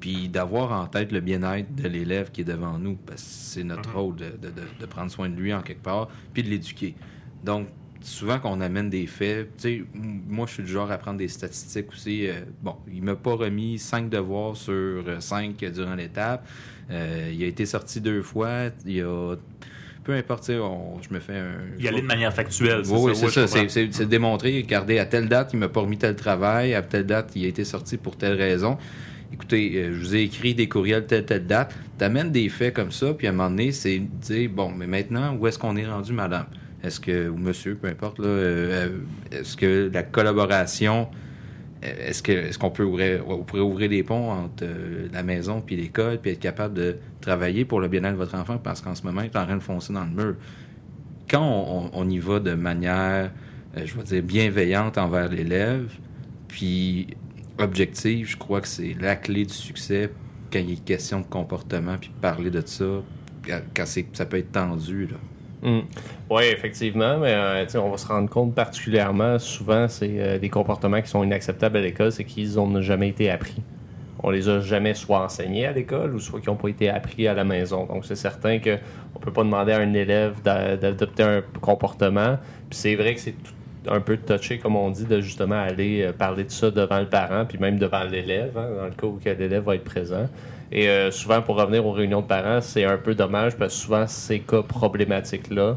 [0.00, 3.64] puis d'avoir en tête le bien-être de l'élève qui est devant nous, parce que c'est
[3.64, 3.94] notre Mhm.
[3.96, 4.24] rôle de,
[4.80, 6.94] de- prendre soin de lui en quelque part, puis de l'éduquer.
[7.44, 7.68] Donc,
[8.02, 11.28] souvent qu'on amène des faits, tu sais, moi je suis du genre à prendre des
[11.28, 12.26] statistiques aussi.
[12.28, 16.46] euh, bon, il m'a pas remis cinq devoirs sur 5 durant l'étape.
[16.90, 18.70] Euh, il a été sorti deux fois.
[18.86, 19.36] Il y a.
[20.02, 21.52] Peu importe, tu sais, on- je me fais un.
[21.78, 24.62] Y aller de manière factuelle, c'est Oui, oui, ça, c'est c'est- c'est démontré.
[24.62, 26.72] Regardez, à telle date, il m'a pas remis tel travail.
[26.74, 28.78] À telle date, il a été sorti pour telle raison.
[29.32, 31.74] Écoutez, euh, je vous ai écrit des courriels telle, telle date.
[31.98, 35.36] T'amènes des faits comme ça, puis à un moment donné, c'est dire, bon, mais maintenant,
[35.36, 36.46] où est-ce qu'on est rendu, madame?
[36.82, 38.88] Est-ce que, ou monsieur, peu importe, là, euh,
[39.30, 41.08] est-ce que la collaboration,
[41.84, 44.64] euh, est-ce que est-ce qu'on peut ouvrir, pourrait ouvrir des ponts entre
[45.12, 48.58] la maison puis l'école, puis être capable de travailler pour le bien-être de votre enfant,
[48.58, 50.34] parce qu'en ce moment, il est en train de foncer dans le mur?
[51.30, 53.30] Quand on, on- y va de manière,
[53.76, 55.92] je vais dire, bienveillante envers l'élève,
[56.48, 57.08] puis
[57.64, 60.10] objective, je crois que c'est la clé du succès
[60.52, 62.84] quand il est question de comportement, puis parler de ça,
[63.74, 65.08] quand ça peut être tendu.
[65.62, 65.80] Mm.
[66.30, 71.00] Oui, effectivement, mais euh, on va se rendre compte particulièrement, souvent, c'est euh, des comportements
[71.02, 73.62] qui sont inacceptables à l'école, c'est qu'ils n'ont jamais été appris.
[74.22, 77.26] On les a jamais soit enseignés à l'école ou soit qui n'ont pas été appris
[77.26, 77.86] à la maison.
[77.86, 82.38] Donc, c'est certain qu'on ne peut pas demander à un élève d'a- d'adopter un comportement.
[82.68, 83.52] Puis c'est vrai que c'est tout-
[83.88, 87.06] un peu touché, comme on dit, de justement aller euh, parler de ça devant le
[87.06, 90.28] parent, puis même devant l'élève, hein, dans le cas où l'élève va être présent.
[90.72, 93.80] Et euh, souvent, pour revenir aux réunions de parents, c'est un peu dommage parce que
[93.80, 95.76] souvent, ces cas problématiques-là,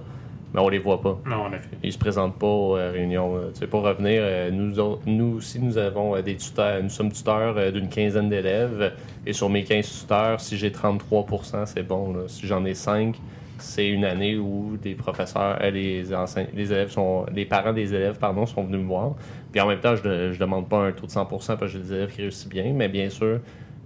[0.53, 1.19] mais on les voit pas.
[1.25, 1.69] Non, en effet.
[1.81, 3.37] Ils se présentent pas aux euh, réunions.
[3.37, 4.75] euh, tu sais, pour revenir, euh, nous,
[5.07, 6.81] nous aussi, nous avons des tuteurs.
[6.83, 8.93] Nous sommes tuteurs d'une quinzaine d'élèves.
[9.25, 12.13] Et sur mes 15 tuteurs, si j'ai 33% c'est bon.
[12.13, 12.21] là.
[12.27, 13.15] Si j'en ai 5,
[13.57, 16.03] c'est une année où des professeurs, euh, les,
[16.53, 19.15] les élèves sont, les parents des élèves, pardon, sont venus me voir.
[19.51, 21.79] Puis en même temps, je, ne demande pas un taux de 100 parce que j'ai
[21.79, 23.39] des élèves qui réussissent bien, mais bien sûr,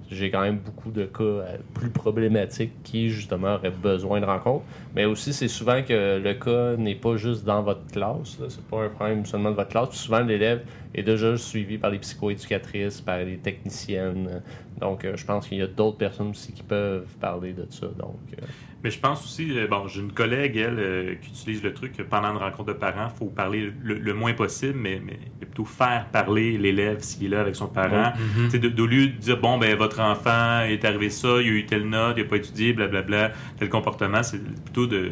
[0.10, 4.64] j'ai quand même beaucoup de cas euh, plus problématiques qui, justement, auraient besoin de rencontres.
[4.96, 8.38] Mais aussi, c'est souvent que le cas n'est pas juste dans votre classe.
[8.48, 9.90] C'est pas un problème seulement de votre classe.
[9.90, 10.64] Puis souvent, l'élève
[10.96, 14.42] est déjà suivi par les psychoéducatrices, par les techniciennes.
[14.80, 17.88] Donc, euh, je pense qu'il y a d'autres personnes aussi qui peuvent parler de ça.
[17.88, 18.46] Donc, euh,
[18.84, 21.94] Mais je pense aussi, euh, bon, j'ai une collègue, elle, euh, qui utilise le truc
[21.98, 25.18] que pendant une rencontre de parents, il faut parler le, le moins possible, mais, mais
[25.42, 28.14] plutôt faire parler l'élève s'il est là avec son parent.
[28.46, 31.48] Tu sais, de- Au lieu de dire, bon, ben votre enfant est arrivé ça, il
[31.48, 35.12] a eu telle note, il n'a pas étudié, blablabla, tel comportement, c'est plutôt de,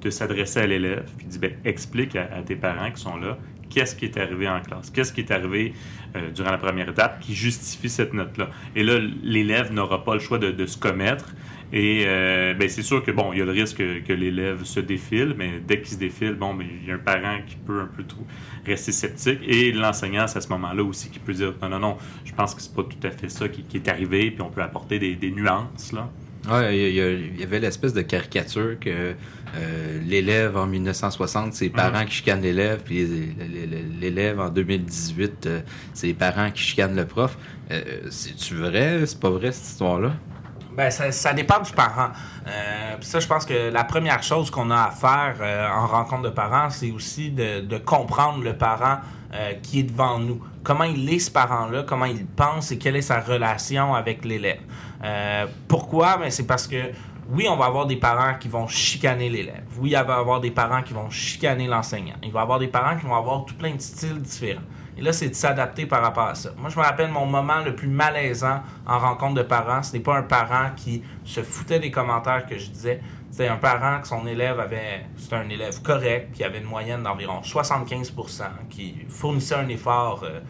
[0.00, 3.16] de s'adresser à l'élève, puis de dire, ben, explique à, à tes parents qui sont
[3.18, 3.38] là,
[3.68, 5.74] qu'est-ce qui est arrivé en classe, qu'est-ce qui est arrivé
[6.16, 8.48] euh, durant la première étape qui justifie cette note-là.
[8.74, 11.32] Et là, l'élève n'aura pas le choix de, de se commettre.
[11.72, 14.64] Et euh, ben, c'est sûr que bon, il y a le risque que, que l'élève
[14.64, 17.56] se défile, mais dès qu'il se défile, bon, ben, il y a un parent qui
[17.56, 18.26] peut un peu trop
[18.66, 19.40] rester sceptique.
[19.46, 22.54] Et l'enseignant, c'est à ce moment-là aussi qui peut dire non, non, non, je pense
[22.54, 24.98] que c'est pas tout à fait ça qui, qui est arrivé, puis on peut apporter
[24.98, 26.10] des, des nuances là.
[26.48, 29.14] Ouais, il y, avait l'espèce de caricature que
[29.56, 33.06] euh, l'élève en 1960, c'est les parents qui chicanent l'élève, puis
[34.00, 35.60] l'élève en 2018, euh,
[35.92, 37.36] c'est les parents qui chicanent le prof.
[37.70, 39.04] Euh, C'est-tu vrai?
[39.04, 40.14] C'est pas vrai, cette histoire-là?
[40.80, 42.08] Ben, ça, ça dépend du parent.
[42.46, 46.22] Euh, ça, je pense que la première chose qu'on a à faire euh, en rencontre
[46.22, 48.96] de parents, c'est aussi de, comprendre le parent
[49.34, 50.42] euh, qui est devant nous.
[50.62, 52.72] Comment il est ce parent-là, comment il pense?
[52.72, 54.60] Et quelle est sa relation avec l'élève?
[55.68, 56.16] Pourquoi?
[56.16, 56.92] Ben, c'est parce que
[57.28, 59.64] oui, on va avoir des parents qui vont chicaner l'élève.
[59.78, 62.16] Oui, il va avoir des parents qui vont chicaner l'enseignant.
[62.22, 64.62] Il va y avoir des parents qui vont avoir tout plein de styles différents.
[65.00, 66.50] Et là, c'est de s'adapter par rapport à ça.
[66.58, 69.82] Moi, je me rappelle mon moment le plus malaisant en rencontre de parents.
[69.82, 73.00] Ce n'est pas un parent qui se foutait des commentaires que je disais.
[73.30, 75.06] C'était un parent que son élève avait.
[75.16, 80.40] C'était un élève correct, qui avait une moyenne d'environ 75% qui fournissait un effort euh,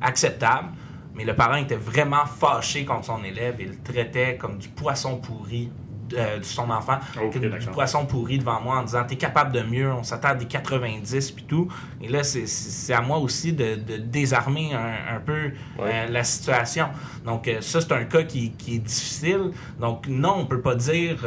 [0.00, 0.68] acceptable.
[1.14, 5.16] Mais le parent était vraiment fâché contre son élève et le traitait comme du poisson
[5.16, 5.72] pourri
[6.16, 9.52] euh, de son enfant, Ok, comme du poisson pourri devant moi en disant T'es capable
[9.52, 11.68] de mieux, on s'attend à des 90 puis tout.
[12.02, 16.88] Et là, c'est- à moi aussi de, de désarmer un, un peu euh, la situation.
[17.24, 19.52] Donc, euh, ça, c'est un cas qui, qui est difficile.
[19.78, 21.18] Donc, non, on peut pas dire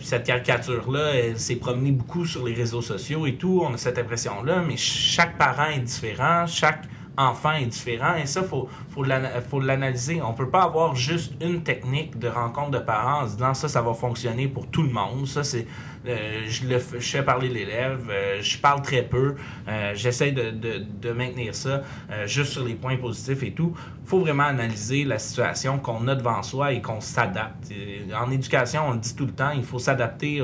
[0.00, 3.62] cette caricature-là, elle s'est promenée beaucoup sur les réseaux sociaux et tout.
[3.64, 6.84] On a cette impression-là, mais chaque parent est différent, chaque
[7.18, 9.04] enfant est différent et ça, faut, faut
[9.50, 10.22] faut l'analyser.
[10.22, 13.82] On peut pas avoir juste une technique de rencontre de parents en disant ça, ça
[13.82, 15.26] va fonctionner pour tout le monde.
[15.26, 15.66] Ça, c'est
[16.06, 19.34] euh, je, le, f- je fais parler l'élève, euh, je parle très peu,
[19.68, 21.82] euh, j'essaie de, de, de maintenir ça
[22.26, 23.74] juste sur les points positifs et tout.
[24.06, 27.70] faut vraiment analyser la situation qu'on a devant soi et qu'on s'adapte.
[28.18, 30.42] En éducation, on le dit tout le temps, il faut s'adapter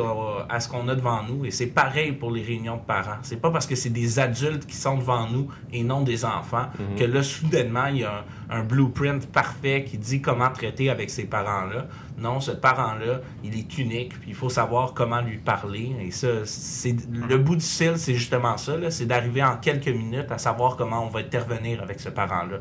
[0.48, 3.18] à ce qu'on a devant nous et c'est pareil pour les réunions de parents.
[3.22, 6.66] C'est pas parce que c'est des adultes qui sont devant nous et non des enfants
[6.98, 11.08] que là, soudainement, il y a un, un blueprint parfait qui dit comment traiter avec
[11.10, 11.86] ces parents-là.
[12.16, 15.96] Non, ce parent-là, il est unique, puis il faut savoir comment lui parler.
[16.00, 20.30] Et ça, c'est le bout du fil, c'est justement ça, c'est d'arriver en quelques minutes
[20.30, 22.58] à savoir comment on va intervenir avec ce parent-là.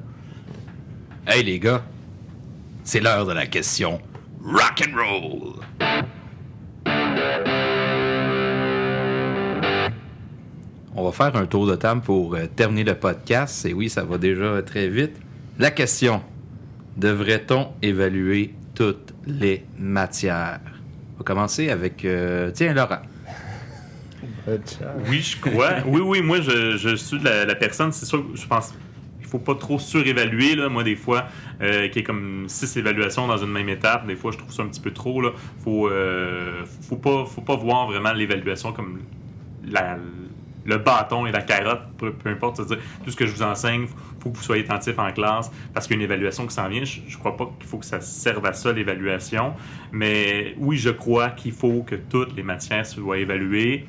[1.27, 1.83] Hey les gars,
[2.83, 4.01] c'est l'heure de la question
[4.43, 5.53] rock and roll.
[10.95, 13.65] On va faire un tour de table pour euh, terminer le podcast.
[13.65, 15.15] Et oui, ça va déjà très vite.
[15.57, 16.21] La question
[16.97, 20.59] devrait-on évaluer toutes les matières
[21.15, 23.01] On va commencer avec euh, tiens Laurent.
[25.07, 25.75] Oui, je crois.
[25.85, 27.91] oui, oui, moi, je, suis la, personne.
[27.91, 28.73] C'est sûr, je pense
[29.21, 30.55] il faut pas trop surévaluer.
[30.55, 30.69] Là.
[30.69, 31.25] Moi, des fois,
[31.61, 34.51] euh, qu'il y ait comme six évaluations dans une même étape, des fois, je trouve
[34.51, 35.21] ça un petit peu trop.
[35.21, 35.31] Là.
[35.63, 38.99] Faut, euh, faut, pas, faut pas voir vraiment l'évaluation comme
[40.65, 43.87] le bâton et la carotte, peu importe, c'est-à-dire tout ce que je vous enseigne,
[44.23, 46.69] faut que vous soyez attentif en classe parce qu'il y a une évaluation qui s'en
[46.69, 46.83] vient.
[46.83, 49.53] Je, je crois pas qu'il faut que ça serve à ça, l'évaluation.
[49.91, 53.87] Mais oui, je crois qu'il faut que toutes les matières soient évaluées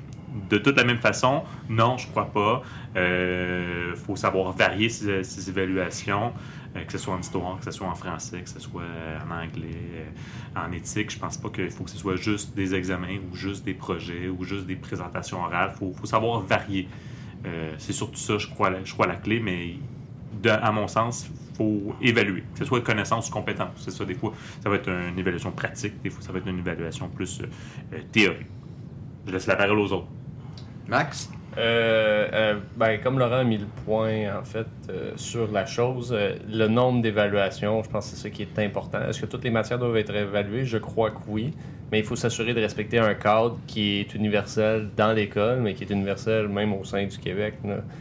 [0.50, 1.42] de toute la même façon.
[1.68, 2.62] Non, je crois pas.
[2.96, 6.32] Il faut savoir varier ces, évaluations,
[6.76, 8.82] euh, que ce soit en histoire, que ce soit en français, que ce soit
[9.24, 11.10] en anglais, euh, en éthique.
[11.10, 14.28] Je pense pas qu'il faut que ce soit juste des examens ou juste des projets
[14.28, 15.72] ou juste des présentations orales.
[15.80, 16.88] Il faut, savoir varier.
[17.46, 19.74] Euh, c'est surtout ça, je crois, je crois, la clé, mais
[20.48, 23.70] à mon sens, faut évaluer, que ce soit connaissance ou compétence.
[23.76, 24.32] C'est ça, des fois,
[24.62, 27.46] ça va être une évaluation pratique, des fois, ça va être une évaluation plus euh,
[27.94, 28.46] euh, théorique.
[29.26, 30.08] Je laisse la parole aux autres.
[30.88, 31.30] Max?
[31.56, 36.12] Euh, euh, ben, comme Laurent a mis le point, en fait, euh, sur la chose,
[36.12, 38.98] euh, le nombre d'évaluations, je pense que c'est ça qui est important.
[39.08, 40.64] Est-ce que toutes les matières doivent être évaluées?
[40.64, 41.52] Je crois que oui.
[41.92, 45.84] Mais il faut s'assurer de respecter un cadre qui est universel dans l'école, mais qui
[45.84, 47.54] est universel même au sein du Québec.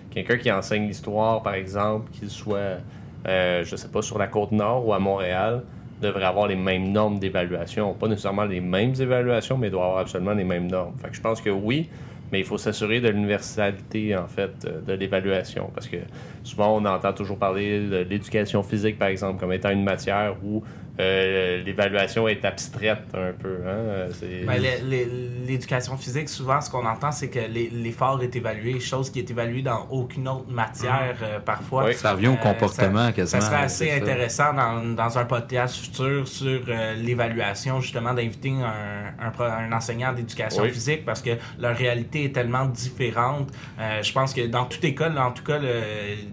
[0.10, 2.80] Quelqu'un qui enseigne l'histoire, par exemple, qu'il soit,
[3.26, 5.62] je sais pas, sur la côte nord ou à Montréal,
[6.02, 7.94] devrait avoir les mêmes normes d'évaluation.
[7.94, 10.96] Pas nécessairement les mêmes évaluations, mais doit avoir absolument les mêmes normes.
[10.98, 11.90] Fait que je pense que oui,
[12.34, 15.70] mais il faut s'assurer de l'universalité, en fait, euh, de l'évaluation.
[15.72, 15.98] Parce que
[16.44, 20.64] souvent, on entend toujours parler de l'éducation physique, par exemple, comme étant une matière où
[21.00, 23.58] euh, l'évaluation est abstraite un peu.
[23.68, 24.08] Hein?
[24.14, 25.08] C'est- Ben, l'é- l'é-
[25.46, 29.62] L'éducation physique, souvent, ce qu'on entend, c'est que l'effort est évalué, chose qui est évaluée
[29.62, 31.86] dans aucune autre matière euh, parfois.
[31.86, 31.94] Oui.
[31.96, 33.42] Ça revient au Euh, comportement ça, quasiment.
[33.42, 39.14] Ça serait assez intéressant dans, dans un podcast futur sur euh, l'évaluation, justement, d'inviter un,
[39.42, 40.72] un, enseignant d'éducation Oui.
[40.72, 43.50] physique parce que leur réalité est tellement différente.
[43.80, 45.82] Euh, je pense que dans toute école, en tout cas, le-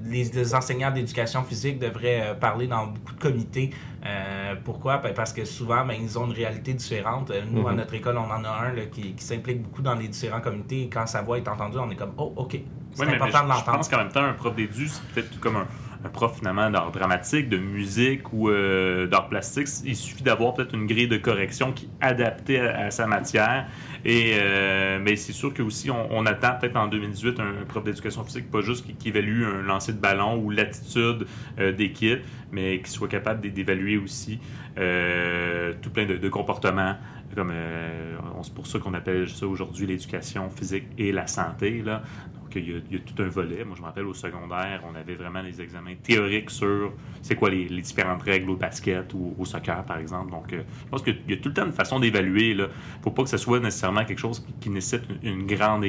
[0.09, 3.71] les, les enseignants d'éducation physique devraient euh, parler dans beaucoup de comités.
[4.07, 4.97] Euh, pourquoi?
[4.99, 7.31] Ben, parce que souvent, ben, ils ont une réalité différente.
[7.31, 7.77] Euh, Nous, à Mhm.
[7.79, 10.85] notre école, on en a un là, qui, qui s'implique beaucoup dans les différents comités.
[10.85, 12.53] Et quand sa voix est entendue, on est comme, oh, OK.
[12.53, 12.65] C'est Oui,
[12.99, 13.77] mais, mais important je, de je l'entendre.
[13.77, 15.67] pense qu'en même temps, un prof d'édu, c'est peut-être comme un
[16.09, 19.69] prof finalement d'art dramatique, de musique ou euh, d'art plastique.
[19.85, 23.67] Il suffit d'avoir peut-être une grille de correction qui est adaptée à, sa matière.
[24.05, 27.85] Et euh, mais c'est sûr que aussi on, attend peut-être en 2018 un, un prof
[27.85, 31.27] d'éducation physique, pas juste qui, évalue un lancer de ballon ou l'attitude
[31.59, 32.21] euh, d'équipe,
[32.51, 34.41] mais qui soit capable d'é- d'évaluer aussi
[34.79, 36.97] euh, tout plein de comportements.
[37.35, 41.83] Comme, euh, c'est pour ça qu'on appelle ça aujourd'hui l'éducation physique et la santé.
[41.83, 42.03] Là.
[42.35, 43.65] Donc, il y, a, tout un volet.
[43.65, 47.51] Moi, je me rappelle au secondaire, on avait vraiment des examens théoriques sur c'est quoi
[47.51, 50.33] les, les différentes règles au basket ou au soccer, par exemple.
[50.33, 52.51] Donc, euh, je pense qu'il y a tout le temps une façon d'évaluer.
[52.51, 52.67] Il ne
[53.03, 55.85] faut pas que ce soit nécessairement quelque chose qui, nécessite une, grande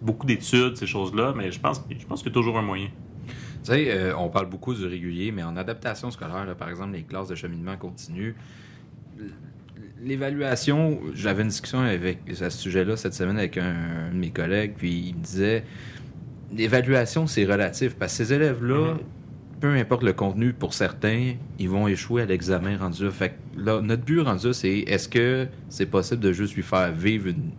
[0.00, 2.88] beaucoup d'études, ces choses-là, mais je pense, je pense qu'il y a toujours un moyen.
[3.26, 7.02] Tu sais, euh, on parle beaucoup du régulier, mais en adaptation scolaire, par exemple, les
[7.02, 8.34] classes de cheminement continu,
[10.02, 13.74] l'évaluation, j'avais une discussion avec, à ce sujet-là cette semaine avec un,
[14.08, 15.64] un de mes collègues, puis il me disait
[16.54, 18.98] l'évaluation, c'est relatif, parce que ces élèves-là, Mhm.
[19.60, 23.08] peu importe le contenu, pour certains, ils vont échouer à l'examen rendu.
[23.10, 26.92] Fait que là, notre but rendu c'est est-ce que c'est possible de juste lui faire
[26.92, 27.50] vivre une,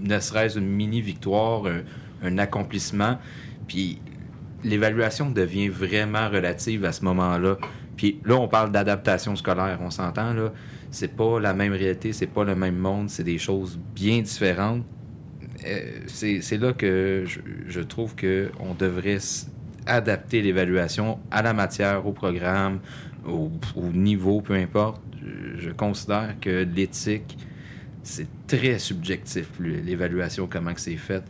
[0.00, 1.82] ne serait-ce une mini-victoire, un,
[2.24, 3.18] un accomplissement,
[3.68, 3.98] puis
[4.64, 7.56] l'évaluation devient vraiment relative à ce moment-là.
[7.96, 10.52] Puis là, on parle d'adaptation scolaire, on s'entend, là.
[10.90, 14.84] C'est pas la même réalité, c'est pas le même monde, c'est des choses bien différentes.
[15.66, 19.18] Euh, c'est là que je, je trouve qu'on devrait
[19.86, 22.80] adapter l'évaluation à la matière, au programme,
[23.26, 25.00] au, au niveau, peu importe.
[25.58, 27.38] Je, considère que l'éthique,
[28.02, 31.22] c'est très subjectif, l'évaluation, comment que c'est fait.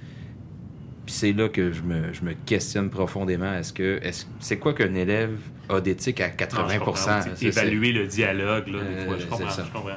[1.05, 3.53] Puis c'est là que je me, je me questionne profondément.
[3.55, 5.37] Est-ce que est-ce- c'est quoi qu'un élève
[5.69, 6.95] a d'éthique à 80 Non,
[7.35, 9.15] C'est Évaluer le dialogue, là, des Euh, fois.
[9.17, 9.51] Je c'est comprends.
[9.51, 9.65] ça.
[9.67, 9.97] Je comprends.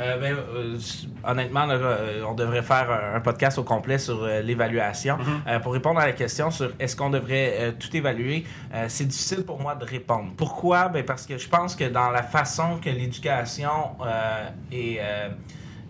[0.00, 0.78] Euh, ben, euh,
[1.22, 5.16] honnêtement, là, euh, on devrait faire un, un podcast au complet sur euh, l'évaluation.
[5.46, 9.04] Euh, pour répondre à la question sur est-ce qu'on devrait euh, tout évaluer, euh, c'est
[9.06, 10.32] difficile pour moi de répondre.
[10.36, 10.88] Pourquoi?
[10.88, 13.70] Ben, parce que je pense que dans la façon que l'éducation
[14.04, 15.28] euh, est, euh,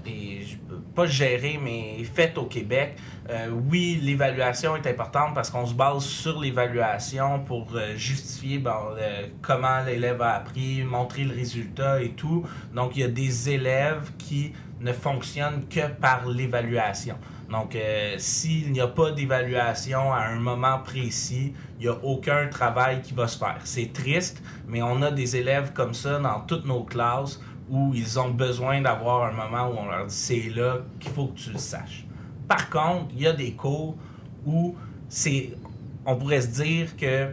[0.05, 0.59] est,
[0.96, 2.96] pas gérée, mais faite au Québec,
[3.31, 9.29] euh, oui, l'évaluation est importante parce qu'on se base sur l'évaluation pour euh, justifier euh,
[9.41, 12.45] comment l'élève a appris, montrer le résultat et tout.
[12.75, 17.16] Donc, il y a des élèves qui ne fonctionnent que par l'évaluation.
[17.49, 17.77] Donc,
[18.16, 23.12] s'il n'y a pas d'évaluation à un moment précis, il n'y a aucun travail qui
[23.12, 23.61] va se faire.
[23.64, 28.18] C'est triste, mais on a des élèves comme ça dans toutes nos classes où ils
[28.18, 31.51] ont besoin d'avoir un moment où on leur dit c'est là qu'il faut que tu
[31.51, 32.07] le saches.
[32.53, 33.96] Par contre, il y a des cours
[34.44, 34.76] où
[35.09, 35.55] c'est,
[36.05, 37.30] on pourrait se dire que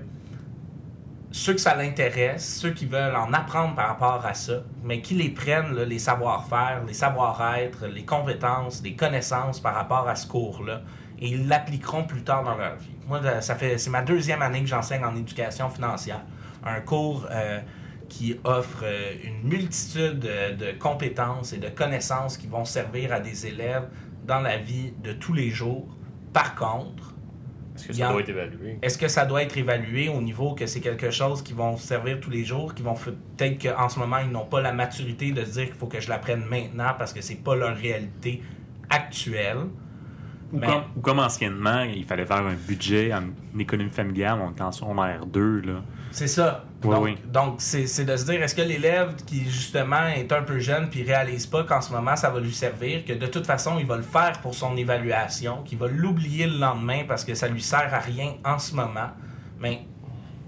[1.30, 5.16] ceux que ça l'intéresse, ceux qui veulent en apprendre par rapport à ça, mais qui
[5.16, 10.84] les prennent, les savoir-faire, les savoir-être, les compétences, les connaissances par rapport à ce cours-là,
[11.20, 12.96] et ils l'appliqueront plus tard dans leur vie.
[13.06, 16.22] Moi, ça fait c'est ma deuxième année que j'enseigne en éducation financière,
[16.64, 17.60] un cours euh,
[18.08, 23.20] qui offre euh, une multitude de, de compétences et de connaissances qui vont servir à
[23.20, 23.90] des élèves
[24.30, 25.88] dans la vie de tous les jours.
[26.32, 27.16] Par contre,
[27.76, 28.78] Est-ce que ça en- doit être évalué?
[28.84, 32.20] est-ce que ça doit être évalué au niveau que c'est quelque chose qui vont servir
[32.20, 35.44] tous les jours, qui vont peut-être qu'en ce moment ils n'ont pas la maturité de
[35.44, 38.44] se dire qu'il faut que je l'apprenne maintenant parce que c'est pas leur réalité
[38.90, 39.66] actuelle?
[40.52, 43.24] Ou, comme, ou comme anciennement, il fallait faire un budget en
[43.60, 45.74] économie familiale, on était en secondaire 2, là.
[46.12, 46.64] C'est ça.
[46.84, 47.18] Oui, donc, oui.
[47.32, 51.04] donc c'est de se dire est-ce que l'élève qui justement est un peu jeune puis
[51.04, 53.96] réalise pas qu'en ce moment ça va lui servir, que de toute façon il va
[53.98, 57.94] le faire pour son évaluation, qu'il va l'oublier le lendemain parce que ça lui sert
[57.94, 59.10] à rien en ce moment.
[59.60, 59.82] Mais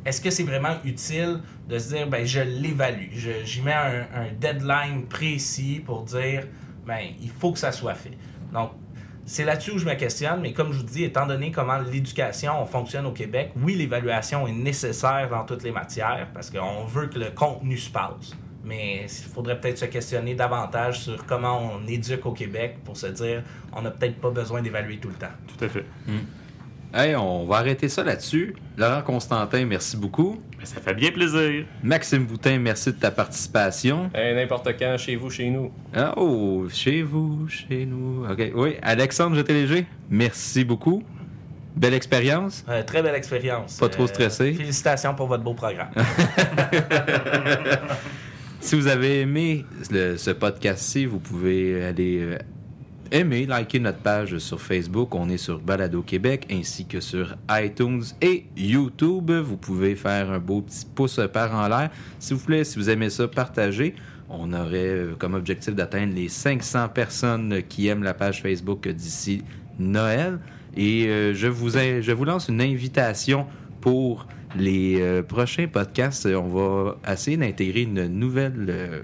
[0.03, 4.07] est-ce que c'est vraiment utile de se dire ben je l'évalue, Je- j'y mets un,
[4.15, 6.47] un deadline précis pour dire
[6.87, 8.17] ben il faut que ça soit fait.
[8.51, 8.71] Donc
[9.25, 12.65] c'est là-dessus où je me questionne, mais comme je vous dis, étant donné comment l'éducation
[12.65, 17.19] fonctionne au Québec, oui, l'évaluation est nécessaire dans toutes les matières parce qu'on veut que
[17.19, 18.35] le contenu se passe.
[18.63, 23.07] Mais il faudrait peut-être se questionner davantage sur comment on éduque au Québec pour se
[23.07, 23.43] dire
[23.73, 25.33] on n'a peut-être pas besoin d'évaluer tout le temps.
[25.47, 25.85] Tout à fait.
[26.93, 28.53] Hey, on va arrêter ça là-dessus.
[28.77, 30.41] Laurent Constantin, merci beaucoup.
[30.59, 31.65] Mais ça fait bien plaisir.
[31.81, 34.09] Maxime Boutin, merci de ta participation.
[34.13, 35.71] Eh, N'importe quand, chez vous, chez nous.
[35.95, 38.25] Ah, oh, chez vous, chez nous.
[38.29, 38.51] OK.
[38.55, 41.01] Oui, Alexandre Jeté-Léger, merci beaucoup.
[41.77, 42.65] Belle expérience.
[42.67, 43.77] Euh, très belle expérience.
[43.77, 44.51] Pas trop stressé?
[44.53, 45.91] félicitations pour votre beau programme.
[48.63, 52.37] Si vous avez aimé le- ce podcast-ci, vous pouvez aller euh,
[53.11, 55.13] aimer, liker notre page sur Facebook.
[55.15, 59.31] On est sur Balado Québec ainsi que sur iTunes et YouTube.
[59.31, 61.89] Vous pouvez faire un beau petit pouce par en l'air.
[62.19, 63.95] S'il vous plaît, si vous aimez ça, partagez.
[64.29, 69.43] On aurait comme objectif d'atteindre les 500 personnes qui aiment la page Facebook d'ici
[69.77, 70.39] Noël.
[70.77, 73.45] Et euh, je, vous ai- je vous lance une invitation
[73.81, 76.25] pour les euh, prochains podcasts.
[76.27, 79.01] On va essayer d'intégrer une nouvelle euh,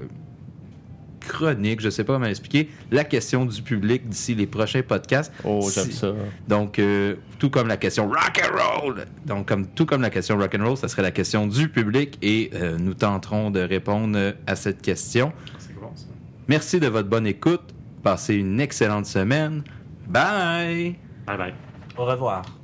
[1.27, 5.31] chronique, je sais pas comment expliquer, la question du public d'ici les prochains podcasts.
[5.43, 6.13] Oh, j'aime ça.
[6.47, 9.05] Donc, euh, tout comme la question rock and roll.
[9.25, 12.17] Donc, comme tout comme la question rock and roll, ça serait la question du public
[12.21, 15.31] et euh, nous tenterons de répondre à cette question.
[15.59, 16.05] C'est bon, ça.
[16.47, 17.73] Merci de votre bonne écoute.
[18.03, 19.63] Passez une excellente semaine.
[20.07, 20.95] Bye.
[21.25, 21.53] Bye bye.
[21.97, 22.56] Au revoir.